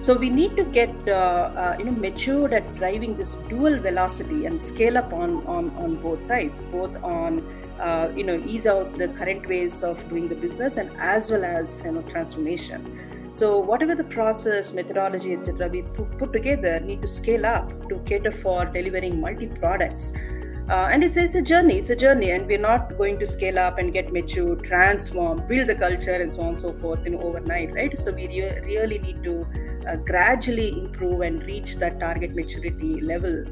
So 0.00 0.14
we 0.14 0.28
need 0.28 0.56
to 0.56 0.64
get 0.64 0.94
uh, 1.08 1.12
uh, 1.12 1.76
you 1.78 1.84
know 1.84 1.92
matured 1.92 2.52
at 2.52 2.74
driving 2.76 3.16
this 3.16 3.36
dual 3.52 3.78
velocity 3.78 4.46
and 4.46 4.62
scale 4.62 4.98
up 4.98 5.12
on 5.12 5.46
on, 5.46 5.70
on 5.76 5.96
both 5.96 6.24
sides, 6.24 6.62
both 6.62 7.02
on 7.02 7.40
uh, 7.80 8.10
you 8.16 8.24
know 8.24 8.42
ease 8.46 8.66
out 8.66 8.96
the 8.98 9.08
current 9.08 9.48
ways 9.48 9.82
of 9.82 10.08
doing 10.08 10.28
the 10.28 10.34
business 10.34 10.76
and 10.76 10.90
as 10.98 11.30
well 11.30 11.44
as 11.44 11.80
you 11.84 11.92
know 11.92 12.02
transformation. 12.02 13.02
So 13.32 13.58
whatever 13.58 13.94
the 13.94 14.04
process, 14.04 14.72
methodology, 14.72 15.34
etc., 15.34 15.68
we 15.68 15.82
put, 15.82 16.18
put 16.18 16.32
together 16.32 16.80
need 16.80 17.02
to 17.02 17.08
scale 17.08 17.44
up 17.44 17.88
to 17.90 17.98
cater 18.06 18.32
for 18.32 18.64
delivering 18.64 19.20
multi 19.20 19.46
products 19.46 20.12
uh, 20.68 20.88
and 20.90 21.04
it's 21.04 21.16
it's 21.16 21.36
a 21.36 21.42
journey 21.42 21.78
it's 21.78 21.90
a 21.90 21.96
journey 21.96 22.30
and 22.32 22.46
we're 22.46 22.58
not 22.58 22.96
going 22.98 23.18
to 23.18 23.26
scale 23.26 23.58
up 23.58 23.78
and 23.78 23.92
get 23.92 24.12
mature 24.12 24.56
transform 24.56 25.40
build 25.46 25.68
the 25.68 25.74
culture 25.74 26.14
and 26.14 26.32
so 26.32 26.42
on 26.42 26.48
and 26.48 26.58
so 26.58 26.72
forth 26.74 27.04
you 27.04 27.12
know 27.12 27.20
overnight 27.20 27.72
right 27.74 27.96
so 27.98 28.10
we 28.10 28.26
re- 28.26 28.60
really 28.64 28.98
need 28.98 29.22
to 29.22 29.46
uh, 29.88 29.96
gradually 29.96 30.70
improve 30.70 31.20
and 31.20 31.44
reach 31.46 31.76
that 31.76 32.00
target 32.00 32.34
maturity 32.34 33.00
level 33.00 33.44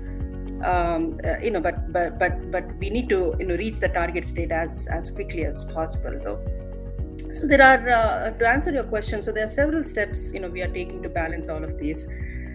um, 0.65 1.21
uh, 1.25 1.39
you 1.39 1.51
know 1.51 1.61
but 1.61 1.93
but 1.93 2.19
but 2.19 2.51
but 2.51 2.65
we 2.79 2.91
need 2.91 3.09
to 3.09 3.35
you 3.39 3.47
know 3.47 3.57
reach 3.57 3.79
the 3.79 3.89
target 3.89 4.25
state 4.25 4.53
as 4.53 4.87
as 4.89 5.11
quickly 5.11 5.45
as 5.45 5.65
possible 5.67 6.19
though 6.25 6.41
so 7.33 7.47
there 7.47 7.63
are 7.63 7.89
uh, 7.89 8.31
to 8.31 8.49
answer 8.49 8.73
your 8.73 8.85
question 8.85 9.21
so 9.21 9.33
there 9.33 9.45
are 9.45 9.55
several 9.61 9.85
steps 9.85 10.33
you 10.33 10.41
know 10.41 10.49
we 10.49 10.63
are 10.63 10.73
taking 10.73 11.03
to 11.03 11.09
balance 11.09 11.49
all 11.49 11.63
of 11.65 11.79
these 11.79 12.09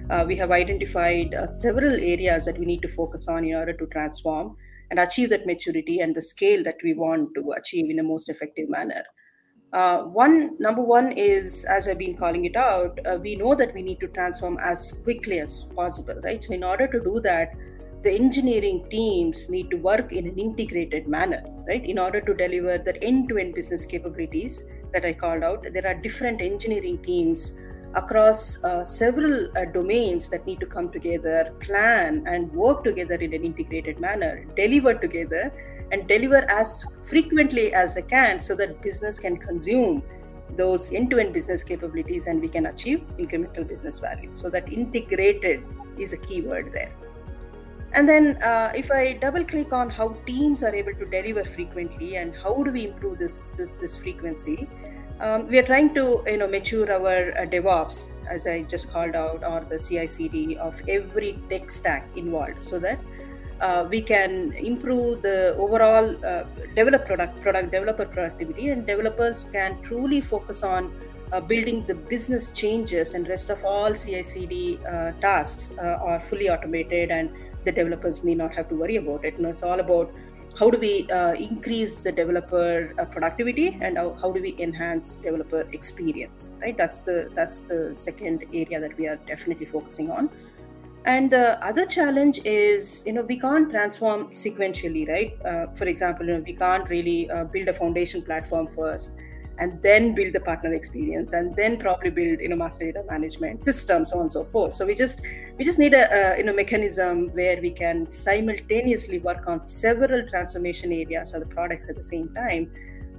uh, 0.10 0.24
we 0.26 0.36
have 0.36 0.52
identified 0.52 1.34
uh, 1.36 1.46
several 1.46 1.94
areas 1.94 2.46
that 2.46 2.58
we 2.58 2.66
need 2.66 2.82
to 2.82 2.88
focus 2.88 3.28
on 3.28 3.46
in 3.46 3.56
order 3.56 3.74
to 3.74 3.86
transform 3.88 4.56
and 4.90 5.00
achieve 5.00 5.30
that 5.30 5.46
maturity 5.46 6.00
and 6.00 6.16
the 6.16 6.22
scale 6.22 6.64
that 6.64 6.78
we 6.84 6.94
want 6.94 7.30
to 7.36 7.52
achieve 7.52 7.90
in 7.90 8.00
a 8.00 8.04
most 8.04 8.30
effective 8.30 8.70
manner. 8.70 9.04
Uh, 9.72 10.00
one 10.00 10.58
number 10.60 10.82
one 10.82 11.12
is, 11.12 11.64
as 11.66 11.88
I've 11.88 12.00
been 12.00 12.18
calling 12.18 12.46
it 12.46 12.56
out, 12.56 12.98
uh, 13.06 13.20
we 13.22 13.36
know 13.36 13.54
that 13.54 13.74
we 13.76 13.84
need 13.84 14.00
to 14.00 14.08
transform 14.08 14.58
as 14.64 15.00
quickly 15.04 15.40
as 15.40 15.66
possible, 15.76 16.20
right? 16.24 16.44
So, 16.44 16.54
in 16.54 16.64
order 16.64 16.88
to 16.88 17.00
do 17.00 17.20
that, 17.20 17.50
the 18.02 18.12
engineering 18.12 18.86
teams 18.90 19.50
need 19.50 19.70
to 19.70 19.78
work 19.78 20.14
in 20.14 20.26
an 20.26 20.38
integrated 20.38 21.08
manner, 21.08 21.44
right? 21.68 21.84
In 21.84 22.00
order 22.00 22.22
to 22.22 22.34
deliver 22.34 22.78
the 22.78 23.02
end-to-end 23.04 23.54
business 23.54 23.86
capabilities 23.86 24.64
that 24.94 25.04
I 25.06 25.14
called 25.14 25.44
out, 25.44 25.66
there 25.74 25.86
are 25.86 25.96
different 25.96 26.42
engineering 26.42 27.02
teams 27.04 27.56
across 27.96 28.64
uh, 28.64 28.86
several 28.86 29.50
uh, 29.58 29.66
domains 29.66 30.30
that 30.30 30.46
need 30.46 30.60
to 30.62 30.66
come 30.66 30.92
together, 30.92 31.52
plan 31.60 32.24
and 32.28 32.52
work 32.54 32.84
together 32.84 33.16
in 33.16 33.34
an 33.34 33.44
integrated 33.44 34.00
manner, 34.00 34.46
deliver 34.56 34.94
together, 34.94 35.52
and 35.92 36.08
deliver 36.08 36.50
as 36.50 36.86
frequently 37.04 37.74
as 37.74 37.96
they 37.96 38.02
can 38.02 38.40
so 38.40 38.56
that 38.56 38.82
business 38.82 39.20
can 39.20 39.36
consume 39.36 40.04
those 40.56 40.94
end-to-end 40.94 41.34
business 41.34 41.64
capabilities 41.64 42.28
and 42.28 42.42
we 42.42 42.48
can 42.48 42.68
achieve 42.68 43.04
incremental 43.18 43.68
business 43.68 44.00
value. 44.00 44.30
So 44.34 44.50
that 44.52 44.72
integrated 44.72 45.64
is 45.98 46.14
a 46.14 46.18
key 46.18 46.42
word 46.42 46.72
there. 46.74 46.92
And 47.94 48.08
then 48.08 48.42
uh, 48.44 48.72
if 48.76 48.92
I 48.92 49.14
double 49.14 49.44
click 49.44 49.74
on 49.74 49.90
how 49.90 50.10
teams 50.26 50.64
are 50.64 50.74
able 50.74 50.94
to 50.94 51.06
deliver 51.06 51.44
frequently 51.44 52.18
and 52.18 52.36
how 52.36 52.62
do 52.64 52.72
we 52.72 52.88
improve 52.88 53.18
this 53.18 53.48
this, 53.58 53.72
this 53.72 53.98
frequency, 53.98 54.68
um, 55.20 55.48
we 55.48 55.58
are 55.58 55.64
trying 55.64 55.94
to 55.96 56.24
you 56.28 56.38
know 56.38 56.48
mature 56.48 56.92
our 56.92 57.38
uh, 57.38 57.46
DevOps, 57.46 58.10
as 58.30 58.48
I 58.48 58.62
just 58.64 58.92
called 58.92 59.16
out, 59.16 59.44
or 59.44 59.66
the 59.70 59.80
CI/CD 59.80 60.58
of 60.58 60.80
every 60.88 61.40
tech 61.50 61.70
stack 61.72 62.08
involved, 62.16 62.64
so 62.64 62.80
that 62.80 63.00
uh, 63.60 63.88
we 63.90 64.02
can 64.02 64.54
improve 64.54 65.22
the 65.22 65.56
overall 65.56 66.16
uh, 66.26 66.44
develop 66.76 67.06
product 67.06 67.42
product 67.42 67.72
developer 67.72 68.06
productivity, 68.06 68.70
and 68.70 68.86
developers 68.86 69.46
can 69.52 69.82
truly 69.82 70.22
focus 70.22 70.64
on 70.64 70.94
uh, 71.32 71.42
building 71.42 71.84
the 71.86 71.96
business 71.96 72.52
changes, 72.52 73.14
and 73.14 73.28
rest 73.28 73.50
of 73.50 73.64
all 73.66 73.94
CI/CD 73.94 74.80
uh, 74.88 75.12
tasks 75.22 75.72
uh, 75.80 75.98
are 76.02 76.20
fully 76.20 76.50
automated, 76.50 77.12
and 77.12 77.30
the 77.66 77.72
developers 77.72 78.24
need 78.24 78.38
not 78.38 78.56
have 78.56 78.70
to 78.70 78.76
worry 78.76 78.96
about 78.96 79.26
it. 79.26 79.36
You 79.36 79.44
know, 79.44 79.50
it's 79.50 79.64
all 79.64 79.80
about 79.80 80.14
how 80.58 80.70
do 80.70 80.78
we 80.78 81.10
uh, 81.10 81.34
increase 81.34 82.04
the 82.04 82.12
developer 82.12 82.94
uh, 83.00 83.06
productivity 83.06 83.78
and 83.82 83.98
how, 83.98 84.14
how 84.22 84.32
do 84.32 84.42
we 84.42 84.56
enhance 84.60 85.16
developer 85.16 85.68
experience 85.72 86.52
right? 86.62 86.76
That's 86.76 87.00
the 87.00 87.30
that's 87.36 87.60
the 87.60 87.94
second 87.94 88.46
area 88.54 88.80
that 88.80 88.98
we 88.98 89.08
are 89.08 89.18
definitely 89.28 89.66
focusing 89.66 90.12
on. 90.12 90.30
And 91.06 91.32
the 91.32 91.64
other 91.66 91.86
challenge 91.86 92.42
is 92.44 93.04
you 93.06 93.14
know 93.14 93.22
we 93.22 93.40
can't 93.40 93.70
transform 93.70 94.28
sequentially 94.32 95.08
right? 95.08 95.38
Uh, 95.46 95.68
for 95.74 95.86
example 95.86 96.26
you 96.26 96.34
know, 96.34 96.44
we 96.46 96.56
can't 96.56 96.90
really 96.90 97.30
uh, 97.32 97.46
build 97.46 97.68
a 97.68 97.74
foundation 97.74 98.22
platform 98.22 98.68
first 98.68 99.16
and 99.60 99.82
then 99.82 100.16
build 100.16 100.34
the 100.34 100.40
partner 100.40 100.74
experience 100.74 101.34
and 101.34 101.56
then 101.56 101.78
probably 101.78 102.10
build 102.10 102.40
you 102.40 102.50
know 102.50 102.56
master 102.56 102.86
data 102.86 103.04
management 103.10 103.62
systems 103.62 104.10
so 104.12 104.16
on 104.16 104.22
and 104.22 104.32
so 104.32 104.44
forth. 104.44 104.74
So 104.74 104.86
we 104.86 104.96
just 104.96 105.22
we 105.58 105.66
just 105.66 105.80
need 105.80 105.94
a, 105.94 106.06
a 106.20 106.38
you 106.38 106.44
know 106.44 106.54
mechanism 106.54 107.30
where 107.34 107.62
we 107.62 107.72
can 107.72 108.08
simultaneously 108.08 109.20
work 109.20 109.48
on 109.48 109.64
several 109.64 110.28
transformation 110.28 110.92
areas 110.92 111.34
or 111.34 111.40
the 111.40 111.46
products 111.46 111.90
at 111.90 111.96
the 111.96 112.04
same 112.04 112.34
time 112.34 112.72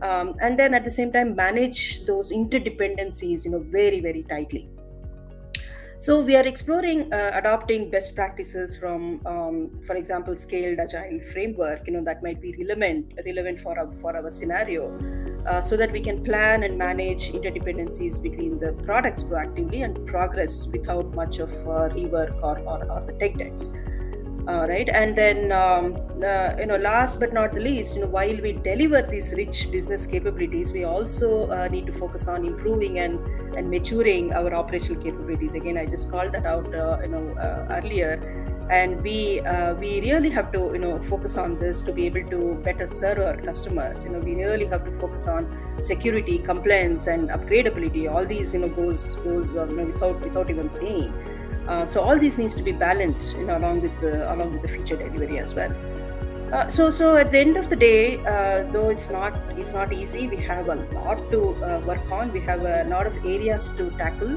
um, 0.02 0.34
and 0.40 0.58
then 0.58 0.74
at 0.74 0.84
the 0.84 0.90
same 0.90 1.12
time 1.12 1.34
manage 1.34 2.04
those 2.06 2.32
interdependencies 2.32 3.44
you 3.44 3.50
know 3.50 3.60
very 3.60 4.00
very 4.00 4.22
tightly 4.24 4.68
so 6.00 6.22
we 6.22 6.34
are 6.34 6.46
exploring 6.46 7.12
uh, 7.12 7.30
adopting 7.34 7.90
best 7.90 8.14
practices 8.14 8.74
from, 8.74 9.20
um, 9.26 9.70
for 9.86 9.96
example, 9.96 10.34
scaled 10.34 10.78
agile 10.78 11.20
framework. 11.30 11.86
You 11.86 11.92
know 11.92 12.04
that 12.04 12.22
might 12.22 12.40
be 12.40 12.54
relevant 12.58 13.12
relevant 13.26 13.60
for 13.60 13.78
our 13.78 13.92
for 14.00 14.16
our 14.16 14.32
scenario, 14.32 14.86
uh, 15.46 15.60
so 15.60 15.76
that 15.76 15.92
we 15.92 16.00
can 16.00 16.24
plan 16.24 16.62
and 16.62 16.78
manage 16.78 17.32
interdependencies 17.32 18.22
between 18.22 18.58
the 18.58 18.72
products 18.84 19.22
proactively 19.24 19.84
and 19.84 20.06
progress 20.06 20.66
without 20.68 21.14
much 21.14 21.38
of 21.38 21.52
uh, 21.68 21.92
rework 21.98 22.34
or, 22.42 22.58
or, 22.60 22.90
or 22.90 23.00
the 23.06 23.12
tech 23.18 23.36
debts 23.36 23.70
uh, 24.48 24.66
right? 24.68 24.88
And 24.88 25.16
then 25.16 25.52
um, 25.52 25.96
uh, 26.24 26.54
you 26.58 26.66
know 26.66 26.76
last 26.76 27.20
but 27.20 27.32
not 27.32 27.52
the 27.54 27.60
least 27.60 27.94
you 27.94 28.02
know 28.02 28.06
while 28.08 28.36
we 28.40 28.52
deliver 28.52 29.02
these 29.02 29.32
rich 29.36 29.70
business 29.70 30.06
capabilities 30.06 30.72
we 30.72 30.84
also 30.84 31.48
uh, 31.50 31.68
need 31.68 31.86
to 31.86 31.92
focus 31.92 32.28
on 32.28 32.44
improving 32.44 32.98
and 32.98 33.18
and 33.56 33.70
maturing 33.70 34.32
our 34.32 34.54
operational 34.54 35.02
capabilities. 35.02 35.54
Again 35.54 35.76
i 35.76 35.86
just 35.86 36.10
called 36.10 36.32
that 36.32 36.46
out 36.46 36.74
uh, 36.74 36.98
you 37.02 37.08
know 37.08 37.34
uh, 37.34 37.66
earlier. 37.70 38.46
And 38.70 39.02
we 39.02 39.40
uh, 39.40 39.74
we 39.74 40.00
really 40.00 40.30
have 40.30 40.52
to 40.52 40.70
you 40.72 40.78
know 40.78 41.00
focus 41.02 41.36
on 41.36 41.58
this 41.58 41.82
to 41.82 41.92
be 41.92 42.06
able 42.06 42.30
to 42.30 42.54
better 42.62 42.86
serve 42.86 43.18
our 43.18 43.36
customers. 43.36 44.04
You 44.04 44.10
know 44.10 44.20
we 44.20 44.36
really 44.36 44.66
have 44.66 44.84
to 44.84 44.92
focus 44.92 45.26
on 45.26 45.48
security 45.82 46.38
compliance 46.38 47.08
and 47.08 47.30
upgradability. 47.30 48.08
All 48.08 48.24
these 48.24 48.54
you 48.54 48.60
know 48.60 48.68
goes 48.68 49.16
goes 49.16 49.54
you 49.56 49.66
know 49.66 49.84
without 49.86 50.20
without 50.20 50.50
even 50.50 50.70
saying 50.70 51.12
uh, 51.68 51.86
so 51.86 52.00
all 52.00 52.18
these 52.18 52.38
needs 52.38 52.54
to 52.54 52.62
be 52.62 52.72
balanced 52.72 53.36
you 53.36 53.44
know, 53.46 53.56
along 53.56 53.80
with 53.82 54.00
the 54.00 54.32
along 54.32 54.52
with 54.52 54.62
the 54.62 54.68
feature 54.68 54.96
delivery 54.96 55.38
as 55.38 55.54
well. 55.54 55.72
Uh, 56.52 56.66
so, 56.66 56.90
so 56.90 57.16
at 57.16 57.30
the 57.30 57.38
end 57.38 57.56
of 57.56 57.70
the 57.70 57.76
day, 57.76 58.18
uh, 58.24 58.68
though 58.72 58.90
it's 58.90 59.08
not 59.08 59.36
it's 59.56 59.72
not 59.72 59.92
easy, 59.92 60.26
we 60.26 60.36
have 60.36 60.68
a 60.68 60.74
lot 60.92 61.30
to 61.30 61.54
uh, 61.64 61.80
work 61.86 62.10
on. 62.10 62.32
We 62.32 62.40
have 62.40 62.62
a 62.62 62.84
lot 62.84 63.06
of 63.06 63.16
areas 63.24 63.70
to 63.76 63.90
tackle. 63.92 64.36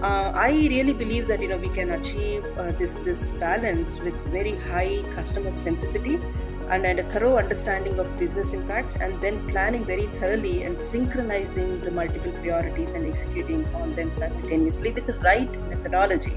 Uh, 0.00 0.32
I 0.34 0.50
really 0.50 0.92
believe 0.92 1.26
that 1.26 1.42
you 1.42 1.48
know 1.48 1.56
we 1.56 1.68
can 1.70 1.90
achieve 1.90 2.44
this 2.78 2.94
this 3.06 3.32
balance 3.32 3.98
with 3.98 4.14
very 4.26 4.54
high 4.56 5.02
customer 5.16 5.50
centricity 5.50 6.22
and, 6.70 6.86
and 6.86 7.00
a 7.00 7.02
thorough 7.02 7.36
understanding 7.36 7.98
of 7.98 8.16
business 8.16 8.52
impacts, 8.52 8.94
and 8.94 9.20
then 9.20 9.44
planning 9.48 9.84
very 9.84 10.06
thoroughly 10.20 10.62
and 10.62 10.78
synchronizing 10.78 11.80
the 11.80 11.90
multiple 11.90 12.30
priorities 12.30 12.92
and 12.92 13.04
executing 13.06 13.66
on 13.74 13.92
them 13.96 14.12
simultaneously 14.12 14.92
with 14.92 15.04
the 15.06 15.14
right 15.14 15.50
methodology. 15.68 16.32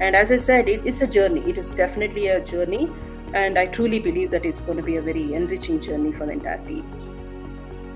And 0.00 0.16
as 0.16 0.32
I 0.32 0.36
said, 0.36 0.68
it, 0.68 0.84
it's 0.84 1.02
a 1.02 1.06
journey. 1.06 1.42
It 1.48 1.58
is 1.58 1.70
definitely 1.70 2.28
a 2.28 2.40
journey 2.42 2.90
and 3.32 3.58
I 3.58 3.66
truly 3.66 4.00
believe 4.00 4.30
that 4.32 4.44
it's 4.44 4.60
going 4.60 4.78
to 4.78 4.82
be 4.82 4.96
a 4.96 5.02
very 5.02 5.34
enriching 5.34 5.80
journey 5.80 6.12
for 6.12 6.30
entire 6.30 6.58
teams. 6.66 7.06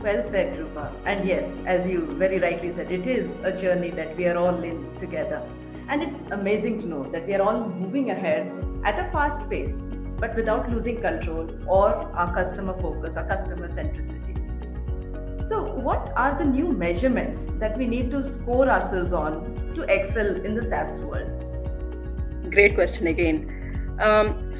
Well 0.01 0.23
said, 0.23 0.59
Roopa. 0.59 0.93
And 1.07 1.27
yes, 1.27 1.51
as 1.67 1.87
you 1.87 2.07
very 2.19 2.39
rightly 2.39 2.73
said, 2.73 2.93
it 2.93 3.07
is 3.07 3.39
a 3.43 3.51
journey 3.51 3.91
that 3.93 4.17
we 4.17 4.27
are 4.27 4.37
all 4.37 4.63
in 4.63 4.95
together. 5.01 5.43
And 5.89 6.03
it's 6.03 6.21
amazing 6.31 6.83
to 6.83 6.87
know 6.87 7.03
that 7.11 7.27
we 7.27 7.35
are 7.35 7.43
all 7.43 7.69
moving 7.69 8.11
ahead 8.11 8.53
at 8.85 8.99
a 8.99 9.11
fast 9.11 9.49
pace, 9.51 9.77
but 10.19 10.37
without 10.37 10.71
losing 10.71 11.01
control 11.01 11.51
or 11.67 11.89
our 11.89 12.33
customer 12.33 12.75
focus, 12.81 13.17
our 13.17 13.27
customer 13.27 13.69
centricity. 13.69 14.39
So, 15.49 15.63
what 15.63 16.13
are 16.17 16.39
the 16.39 16.45
new 16.45 16.69
measurements 16.69 17.47
that 17.59 17.77
we 17.77 17.87
need 17.87 18.11
to 18.13 18.23
score 18.25 18.69
ourselves 18.69 19.13
on 19.13 19.73
to 19.75 19.83
excel 19.83 20.37
in 20.37 20.55
the 20.55 20.63
SaaS 20.63 21.01
world? 21.01 21.54
Great 22.55 22.77
question 22.77 23.09
again. 23.09 23.97
Um, 24.01 24.55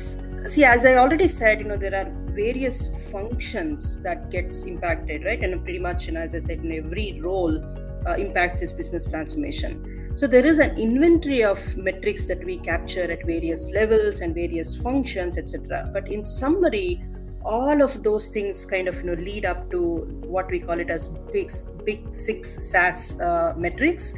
see 0.47 0.65
as 0.65 0.85
i 0.85 0.95
already 0.97 1.27
said 1.27 1.61
you 1.61 1.65
know 1.65 1.77
there 1.77 1.95
are 1.95 2.11
various 2.35 2.89
functions 3.11 4.03
that 4.03 4.31
gets 4.31 4.65
impacted 4.65 5.25
right? 5.25 5.43
And 5.43 5.63
pretty 5.63 5.79
much 5.79 6.09
know 6.09 6.21
as 6.21 6.35
i 6.35 6.41
said 6.41 6.59
in 6.65 6.73
every 6.73 7.21
role 7.21 7.65
uh, 8.07 8.15
impacts 8.15 8.61
this 8.61 8.73
business 8.73 9.07
transformation. 9.07 10.13
So 10.17 10.27
there 10.27 10.45
is 10.45 10.59
an 10.59 10.77
inventory 10.77 11.43
of 11.45 11.77
metrics 11.77 12.27
that 12.27 12.45
we 12.45 12.59
capture 12.59 13.11
at 13.11 13.25
various 13.25 13.71
levels 13.71 14.21
and 14.21 14.35
various 14.35 14.75
functions 14.77 15.39
etc 15.39 15.89
but 15.93 16.11
in 16.11 16.25
summary 16.25 17.01
all 17.45 17.81
of 17.81 18.03
those 18.03 18.29
things 18.29 18.65
kind 18.65 18.89
of 18.89 18.97
you 18.97 19.05
know 19.05 19.23
lead 19.23 19.45
up 19.45 19.71
to 19.71 19.81
what 20.37 20.51
we 20.51 20.59
call 20.59 20.81
it 20.81 20.91
as 20.91 21.09
big 21.33 21.53
big 21.85 22.13
six 22.13 22.59
saas 22.71 23.21
uh, 23.21 23.55
metrics 23.57 24.15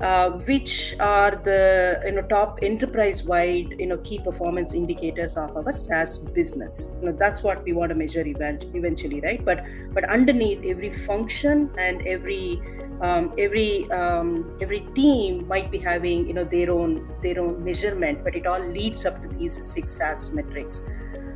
uh, 0.00 0.30
which 0.30 0.94
are 1.00 1.32
the 1.44 2.00
you 2.04 2.12
know 2.12 2.22
top 2.22 2.58
enterprise-wide 2.62 3.74
you 3.78 3.86
know 3.86 3.98
key 3.98 4.18
performance 4.18 4.74
indicators 4.74 5.36
of 5.36 5.56
our 5.56 5.72
SaaS 5.72 6.18
business. 6.18 6.96
You 7.00 7.06
know 7.06 7.16
that's 7.18 7.42
what 7.42 7.64
we 7.64 7.72
want 7.72 7.90
to 7.90 7.94
measure 7.94 8.26
event, 8.26 8.66
eventually, 8.74 9.20
right? 9.20 9.44
But 9.44 9.64
but 9.92 10.08
underneath 10.08 10.64
every 10.64 10.90
function 10.90 11.70
and 11.78 12.06
every 12.06 12.62
um, 13.00 13.32
every 13.38 13.90
um, 13.90 14.56
every 14.60 14.80
team 14.94 15.46
might 15.48 15.70
be 15.70 15.78
having 15.78 16.28
you 16.28 16.34
know 16.34 16.44
their 16.44 16.70
own 16.70 17.12
their 17.22 17.40
own 17.40 17.64
measurement, 17.64 18.22
but 18.22 18.36
it 18.36 18.46
all 18.46 18.60
leads 18.60 19.04
up 19.04 19.20
to 19.22 19.28
these 19.36 19.60
six 19.66 19.92
SaaS 19.92 20.32
metrics. 20.32 20.82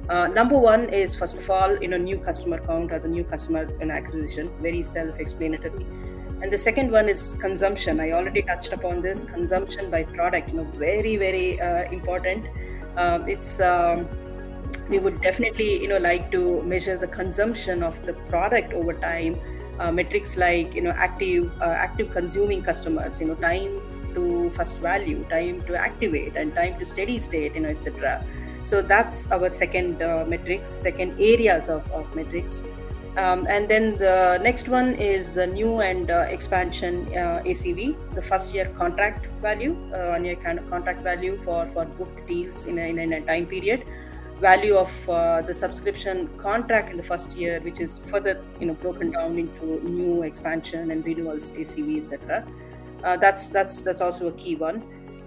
Uh, 0.08 0.26
number 0.26 0.58
one 0.58 0.88
is 0.88 1.14
first 1.14 1.36
of 1.36 1.48
all 1.48 1.76
you 1.80 1.88
know 1.88 1.96
new 1.96 2.18
customer 2.18 2.58
count 2.58 2.92
or 2.92 2.98
the 3.00 3.08
new 3.08 3.24
customer 3.24 3.68
acquisition, 3.80 4.52
very 4.60 4.82
self-explanatory 4.82 5.86
and 6.42 6.52
the 6.52 6.58
second 6.58 6.90
one 6.90 7.08
is 7.08 7.36
consumption. 7.40 8.00
I 8.00 8.10
already 8.10 8.42
touched 8.42 8.72
upon 8.72 9.00
this. 9.00 9.22
Consumption 9.22 9.90
by 9.90 10.02
product 10.02 10.48
you 10.48 10.56
know 10.56 10.64
very 10.84 11.16
very 11.16 11.60
uh, 11.60 11.84
important. 11.92 12.48
Um, 12.96 13.28
it's 13.28 13.60
um, 13.60 14.08
we 14.88 14.98
would 14.98 15.20
definitely 15.22 15.80
you 15.80 15.88
know 15.88 15.98
like 15.98 16.30
to 16.32 16.62
measure 16.62 16.98
the 16.98 17.06
consumption 17.06 17.82
of 17.82 18.04
the 18.04 18.14
product 18.34 18.72
over 18.72 18.92
time. 18.92 19.38
Uh, 19.78 19.90
metrics 19.90 20.36
like 20.36 20.74
you 20.74 20.82
know 20.82 20.90
active 20.90 21.50
uh, 21.60 21.74
active 21.84 22.10
consuming 22.12 22.62
customers 22.62 23.18
you 23.18 23.26
know 23.26 23.34
time 23.36 23.80
to 24.14 24.50
first 24.50 24.78
value 24.78 25.24
time 25.30 25.62
to 25.62 25.74
activate 25.74 26.36
and 26.36 26.54
time 26.54 26.78
to 26.78 26.84
steady 26.84 27.18
state 27.18 27.54
you 27.54 27.62
know 27.62 27.70
etc 27.70 28.22
so 28.62 28.82
that's 28.82 29.32
our 29.32 29.50
second 29.50 30.02
uh, 30.02 30.24
metrics 30.28 30.68
second 30.68 31.18
areas 31.18 31.70
of, 31.70 31.90
of 31.90 32.14
metrics 32.14 32.62
um, 33.16 33.46
and 33.46 33.68
then 33.68 33.98
the 33.98 34.40
next 34.42 34.68
one 34.68 34.94
is 34.94 35.36
a 35.36 35.46
new 35.46 35.80
and 35.80 36.10
uh, 36.10 36.26
expansion 36.30 37.06
uh, 37.08 37.42
ACV, 37.44 37.94
the 38.14 38.22
first 38.22 38.54
year 38.54 38.66
contract 38.74 39.26
value, 39.42 39.76
uh, 39.94 40.14
on 40.14 40.24
your 40.24 40.36
kind 40.36 40.58
of 40.58 40.68
contract 40.70 41.02
value 41.02 41.36
for, 41.38 41.66
for 41.68 41.84
booked 41.84 42.26
deals 42.26 42.64
in 42.64 42.78
a, 42.78 42.88
in 42.88 43.12
a 43.12 43.20
time 43.20 43.44
period, 43.44 43.84
value 44.40 44.76
of 44.76 45.08
uh, 45.10 45.42
the 45.42 45.52
subscription 45.52 46.26
contract 46.38 46.90
in 46.90 46.96
the 46.96 47.02
first 47.02 47.36
year, 47.36 47.60
which 47.60 47.80
is 47.80 47.98
further 48.04 48.42
you 48.58 48.66
know 48.66 48.74
broken 48.74 49.10
down 49.10 49.38
into 49.38 49.80
new 49.84 50.22
expansion 50.22 50.90
and 50.90 51.04
renewals 51.04 51.52
ACV, 51.52 52.00
etc. 52.00 52.46
Uh, 53.04 53.16
that's 53.18 53.48
that's 53.48 53.82
that's 53.82 54.00
also 54.00 54.28
a 54.28 54.32
key 54.32 54.56
one. 54.56 54.82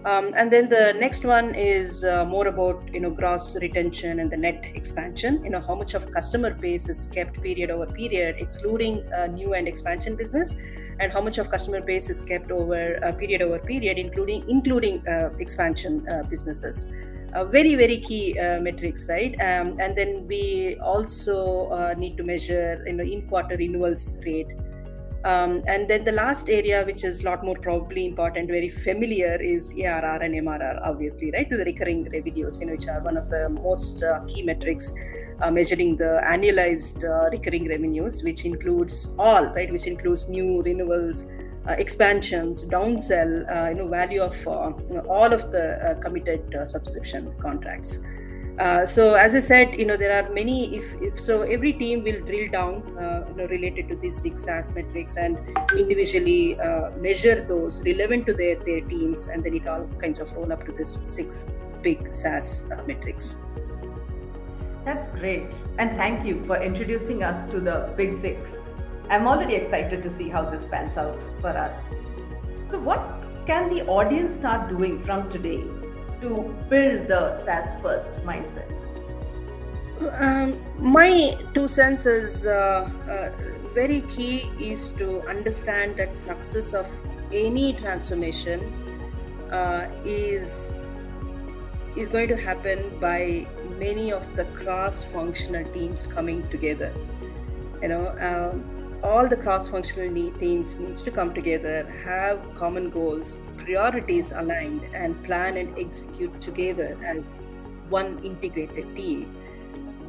Um, 0.06 0.34
and 0.36 0.54
then 0.54 0.70
the 0.70 0.94
next 0.94 1.26
one 1.26 1.56
is 1.56 2.04
uh, 2.04 2.26
more 2.26 2.46
about 2.46 2.94
you 2.94 3.00
know 3.00 3.10
gross 3.10 3.56
retention 3.56 4.20
and 4.20 4.32
the 4.32 4.38
net 4.38 4.64
expansion. 4.76 5.44
You 5.44 5.50
know 5.50 5.62
how 5.62 5.74
much 5.74 5.96
of 5.96 6.12
customer 6.12 6.52
base 6.52 6.88
is 6.88 7.08
kept 7.08 7.42
period 7.42 7.72
over 7.72 7.88
period, 7.88 8.36
excluding 8.38 9.02
uh, 9.12 9.26
new 9.26 9.56
and 9.56 9.68
expansion 9.68 10.16
business, 10.16 10.54
and 11.00 11.12
how 11.12 11.22
much 11.22 11.40
of 11.40 11.50
customer 11.50 11.82
base 11.82 12.08
is 12.08 12.22
kept 12.22 12.52
over 12.52 13.04
uh, 13.04 13.14
period 13.14 13.42
over 13.42 13.58
period, 13.58 13.98
including 13.98 14.48
including 14.48 15.02
uh, 15.08 15.32
expansion 15.40 16.08
uh, 16.08 16.22
businesses. 16.22 16.86
Uh, 17.34 17.44
very 17.44 17.74
very 17.74 17.98
key 17.98 18.36
metrics, 18.62 19.10
right? 19.10 19.34
Um, 19.42 19.80
and 19.80 19.98
then 19.98 20.28
we 20.28 20.78
also 20.84 21.96
need 21.96 22.16
to 22.18 22.24
measure 22.24 22.84
you 22.86 22.94
know 22.94 23.04
in 23.04 23.28
quarter 23.28 23.58
renewals 23.58 24.20
rate 24.24 24.54
um, 25.26 25.64
and 25.66 25.90
then 25.90 26.04
the 26.04 26.12
last 26.12 26.50
area, 26.50 26.84
which 26.86 27.04
is 27.04 27.22
a 27.22 27.26
lot 27.26 27.44
more 27.44 27.56
probably 27.56 28.06
important, 28.06 28.48
very 28.48 28.70
familiar, 28.70 29.36
is 29.42 29.74
ARR 29.74 30.22
and 30.22 30.36
MRR, 30.36 30.80
obviously, 30.84 31.32
right? 31.32 31.50
The 31.50 31.66
recurring 31.66 32.08
revenues, 32.12 32.60
you 32.62 32.68
know, 32.68 32.74
which 32.74 32.88
are 32.88 33.02
one 33.02 33.18
of 33.18 33.32
the 33.32 33.50
most 33.50 34.04
uh, 34.04 34.20
key 34.28 34.44
metrics 34.44 34.94
uh, 35.42 35.50
measuring 35.50 35.98
the 35.98 36.22
annualized 36.24 37.04
uh, 37.04 37.32
recurring 37.32 37.68
revenues, 37.68 38.24
which 38.24 38.46
includes 38.46 39.16
all, 39.18 39.46
right? 39.48 39.72
Which 39.72 39.88
includes 39.88 40.30
new 40.30 40.62
renewals, 40.62 41.26
uh, 41.68 41.72
expansions, 41.72 42.64
downsell, 42.64 43.50
uh, 43.50 43.70
you 43.70 43.76
know, 43.78 43.88
value 43.88 44.22
of 44.22 44.48
uh, 44.48 44.74
you 44.90 44.98
know, 44.98 45.06
all 45.10 45.34
of 45.34 45.52
the 45.52 45.98
committed 46.04 46.56
subscription 46.66 47.34
contracts. 47.40 47.98
Uh, 48.58 48.86
so 48.86 49.16
as 49.16 49.36
I 49.36 49.40
said, 49.40 49.78
you 49.78 49.86
know 49.86 49.98
there 49.98 50.14
are 50.14 50.32
many. 50.32 50.76
If, 50.76 50.94
if 51.02 51.20
so, 51.20 51.42
every 51.42 51.74
team 51.74 52.04
will 52.04 52.22
drill 52.22 52.50
down, 52.52 52.98
uh, 52.98 53.26
you 53.28 53.36
know, 53.36 53.48
related 53.48 53.90
to 53.90 53.98
these 53.98 54.18
six 54.22 54.44
SaaS 54.44 54.74
metrics 54.74 55.18
and 55.18 55.38
individually 55.78 56.58
uh, 56.60 56.92
measure 56.92 57.44
those 57.44 57.84
relevant 57.84 58.26
to 58.28 58.34
their 58.34 58.56
their 58.56 58.80
teams, 58.80 59.28
and 59.28 59.44
then 59.44 59.56
it 59.56 59.68
all 59.68 59.86
kinds 60.00 60.20
of 60.20 60.32
roll 60.32 60.54
up 60.54 60.66
to 60.68 60.72
this 60.72 61.00
six 61.04 61.44
big 61.82 62.14
SaaS 62.14 62.70
uh, 62.72 62.82
metrics. 62.88 63.36
That's 64.86 65.10
great, 65.20 65.48
and 65.78 65.98
thank 65.98 66.26
you 66.26 66.42
for 66.46 66.62
introducing 66.62 67.24
us 67.24 67.46
to 67.52 67.60
the 67.60 67.94
big 67.98 68.22
six. 68.22 68.56
I'm 69.10 69.28
already 69.28 69.56
excited 69.56 70.02
to 70.04 70.10
see 70.10 70.30
how 70.30 70.50
this 70.50 70.66
pans 70.68 70.96
out 70.96 71.20
for 71.42 71.50
us. 71.50 71.76
So, 72.72 72.80
what 72.80 73.04
can 73.46 73.70
the 73.70 73.86
audience 73.86 74.34
start 74.36 74.70
doing 74.70 75.04
from 75.04 75.30
today 75.30 75.64
to 76.26 76.56
build 76.70 77.08
the 77.08 77.22
SaaS 77.46 77.74
first 77.82 78.12
mindset? 78.26 78.70
Um, 80.20 80.60
my 80.78 81.38
two 81.54 81.68
cents 81.68 82.06
is 82.06 82.46
uh, 82.46 82.90
uh, 83.10 83.30
very 83.74 84.02
key 84.02 84.50
is 84.60 84.90
to 85.02 85.22
understand 85.30 85.98
that 85.98 86.18
success 86.18 86.74
of 86.74 86.88
any 87.32 87.74
transformation 87.74 88.60
uh, 89.52 89.88
is 90.04 90.78
is 91.96 92.10
going 92.10 92.28
to 92.28 92.36
happen 92.36 93.00
by 93.00 93.48
many 93.80 94.12
of 94.12 94.24
the 94.36 94.44
cross-functional 94.62 95.64
teams 95.72 96.06
coming 96.06 96.46
together. 96.50 96.94
You 97.82 97.88
know, 97.88 98.08
um, 98.20 98.75
all 99.04 99.28
the 99.28 99.38
cross-functional 99.38 100.32
teams 100.40 100.76
needs 100.76 101.02
to 101.02 101.12
come 101.12 101.34
together, 101.34 101.86
have 102.04 102.40
common 102.56 102.90
goals, 102.90 103.40
priorities 103.58 104.32
aligned 104.32 104.84
and 104.94 105.22
plan 105.24 105.58
and 105.58 105.78
execute 105.78 106.40
together 106.42 106.98
as 107.06 107.42
one 107.90 108.24
integrated 108.24 108.96
team. 108.96 109.36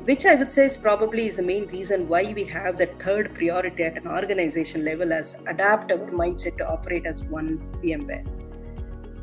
Which 0.04 0.24
i 0.24 0.36
would 0.36 0.52
say 0.52 0.66
is 0.66 0.76
probably 0.76 1.26
is 1.26 1.36
the 1.36 1.42
main 1.42 1.66
reason 1.66 2.06
why 2.08 2.32
we 2.32 2.44
have 2.44 2.76
that 2.78 3.00
third 3.02 3.34
priority 3.34 3.82
at 3.82 3.96
an 3.98 4.06
organization 4.06 4.84
level 4.84 5.12
as 5.12 5.34
adapt 5.48 5.90
our 5.90 5.98
mindset 6.20 6.58
to 6.58 6.68
operate 6.68 7.06
as 7.06 7.24
one 7.24 7.58
vmware. 7.82 8.24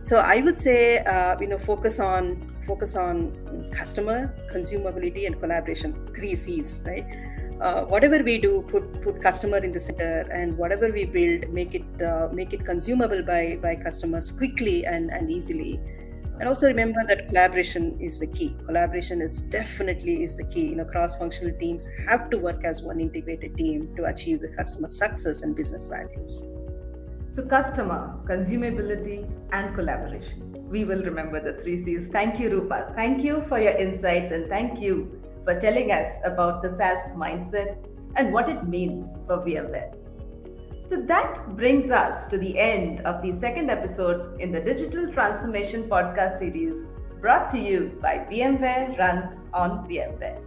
So 0.01 0.17
i 0.17 0.41
would 0.41 0.59
say 0.59 0.97
uh, 0.99 1.39
you 1.39 1.47
know 1.47 1.57
focus 1.57 1.99
on 1.99 2.53
focus 2.67 2.95
on 2.95 3.71
customer 3.73 4.33
consumability 4.51 5.25
and 5.25 5.39
collaboration 5.39 5.95
three 6.15 6.35
c's 6.35 6.81
right 6.85 7.05
uh, 7.61 7.81
whatever 7.85 8.23
we 8.23 8.37
do 8.37 8.61
put 8.63 9.01
put 9.01 9.21
customer 9.21 9.57
in 9.57 9.71
the 9.71 9.79
center 9.79 10.21
and 10.31 10.57
whatever 10.57 10.91
we 10.91 11.05
build 11.05 11.49
make 11.49 11.75
it 11.75 12.01
uh, 12.01 12.29
make 12.31 12.53
it 12.53 12.65
consumable 12.65 13.21
by 13.23 13.57
by 13.61 13.75
customers 13.75 14.31
quickly 14.31 14.85
and 14.85 15.11
and 15.11 15.31
easily. 15.31 15.79
And 16.39 16.49
also 16.49 16.67
remember 16.67 16.99
that 17.07 17.27
collaboration 17.27 17.97
is 18.01 18.19
the 18.19 18.27
key. 18.27 18.55
Collaboration 18.65 19.21
is 19.21 19.39
definitely 19.39 20.23
is 20.23 20.37
the 20.37 20.45
key. 20.45 20.67
You 20.69 20.75
know 20.75 20.85
cross-functional 20.85 21.57
teams 21.59 21.87
have 22.07 22.29
to 22.31 22.37
work 22.37 22.63
as 22.65 22.81
one 22.81 22.99
integrated 22.99 23.55
team 23.55 23.95
to 23.97 24.05
achieve 24.05 24.41
the 24.41 24.49
customer 24.49 24.87
success 24.87 25.41
and 25.41 25.55
business 25.55 25.87
values. 25.87 26.43
So 27.31 27.43
customer 27.43 28.19
consumability 28.25 29.29
and 29.51 29.75
collaboration. 29.75 30.49
We 30.69 30.85
will 30.85 31.03
remember 31.03 31.39
the 31.39 31.61
three 31.61 31.83
c's. 31.83 32.09
Thank 32.09 32.39
you 32.39 32.49
roopa. 32.49 32.95
Thank 32.95 33.23
you 33.23 33.45
for 33.47 33.59
your 33.59 33.73
insights 33.73 34.31
and 34.31 34.49
thank 34.49 34.79
you 34.79 35.22
for 35.43 35.59
telling 35.59 35.91
us 35.91 36.13
about 36.25 36.61
the 36.61 36.75
saas 36.75 37.11
mindset 37.25 37.75
and 38.15 38.31
what 38.31 38.49
it 38.49 38.63
means 38.67 39.11
for 39.27 39.37
vmware 39.49 39.91
so 40.93 41.01
that 41.01 41.55
brings 41.55 41.89
us 41.89 42.27
to 42.27 42.37
the 42.37 42.59
end 42.59 42.99
of 43.01 43.21
the 43.23 43.31
second 43.39 43.71
episode 43.71 44.39
in 44.39 44.51
the 44.51 44.59
Digital 44.59 45.11
Transformation 45.11 45.83
Podcast 45.89 46.39
series 46.39 46.83
brought 47.19 47.49
to 47.49 47.57
you 47.57 47.97
by 48.01 48.27
VMware 48.29 48.99
Runs 48.99 49.39
on 49.53 49.87
VMware. 49.87 50.39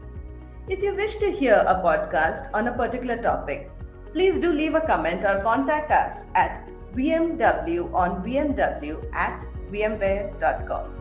If 0.69 0.83
you 0.83 0.95
wish 0.95 1.17
to 1.17 1.33
hear 1.33 1.65
a 1.67 1.83
podcast 1.83 2.51
on 2.55 2.69
a 2.69 2.73
particular 2.73 3.17
topic, 3.21 3.71
please 4.13 4.39
do 4.39 4.53
leave 4.53 4.75
a 4.75 4.83
comment 4.83 5.25
or 5.25 5.41
contact 5.43 5.91
us 5.91 6.27
at 6.37 6.69
vmw 6.95 7.93
on 7.93 8.23
vmw 8.23 9.15
at 9.15 9.45
vmware.com. 9.73 10.93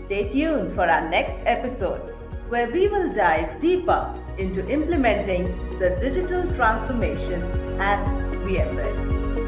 Stay 0.00 0.28
tuned 0.28 0.74
for 0.74 0.88
our 0.88 1.08
next 1.08 1.38
episode 1.46 2.13
where 2.48 2.70
we 2.70 2.88
will 2.88 3.12
dive 3.12 3.60
deeper 3.60 4.12
into 4.38 4.68
implementing 4.68 5.44
the 5.78 5.90
digital 6.00 6.42
transformation 6.54 7.42
at 7.80 8.04
VMware. 8.44 9.43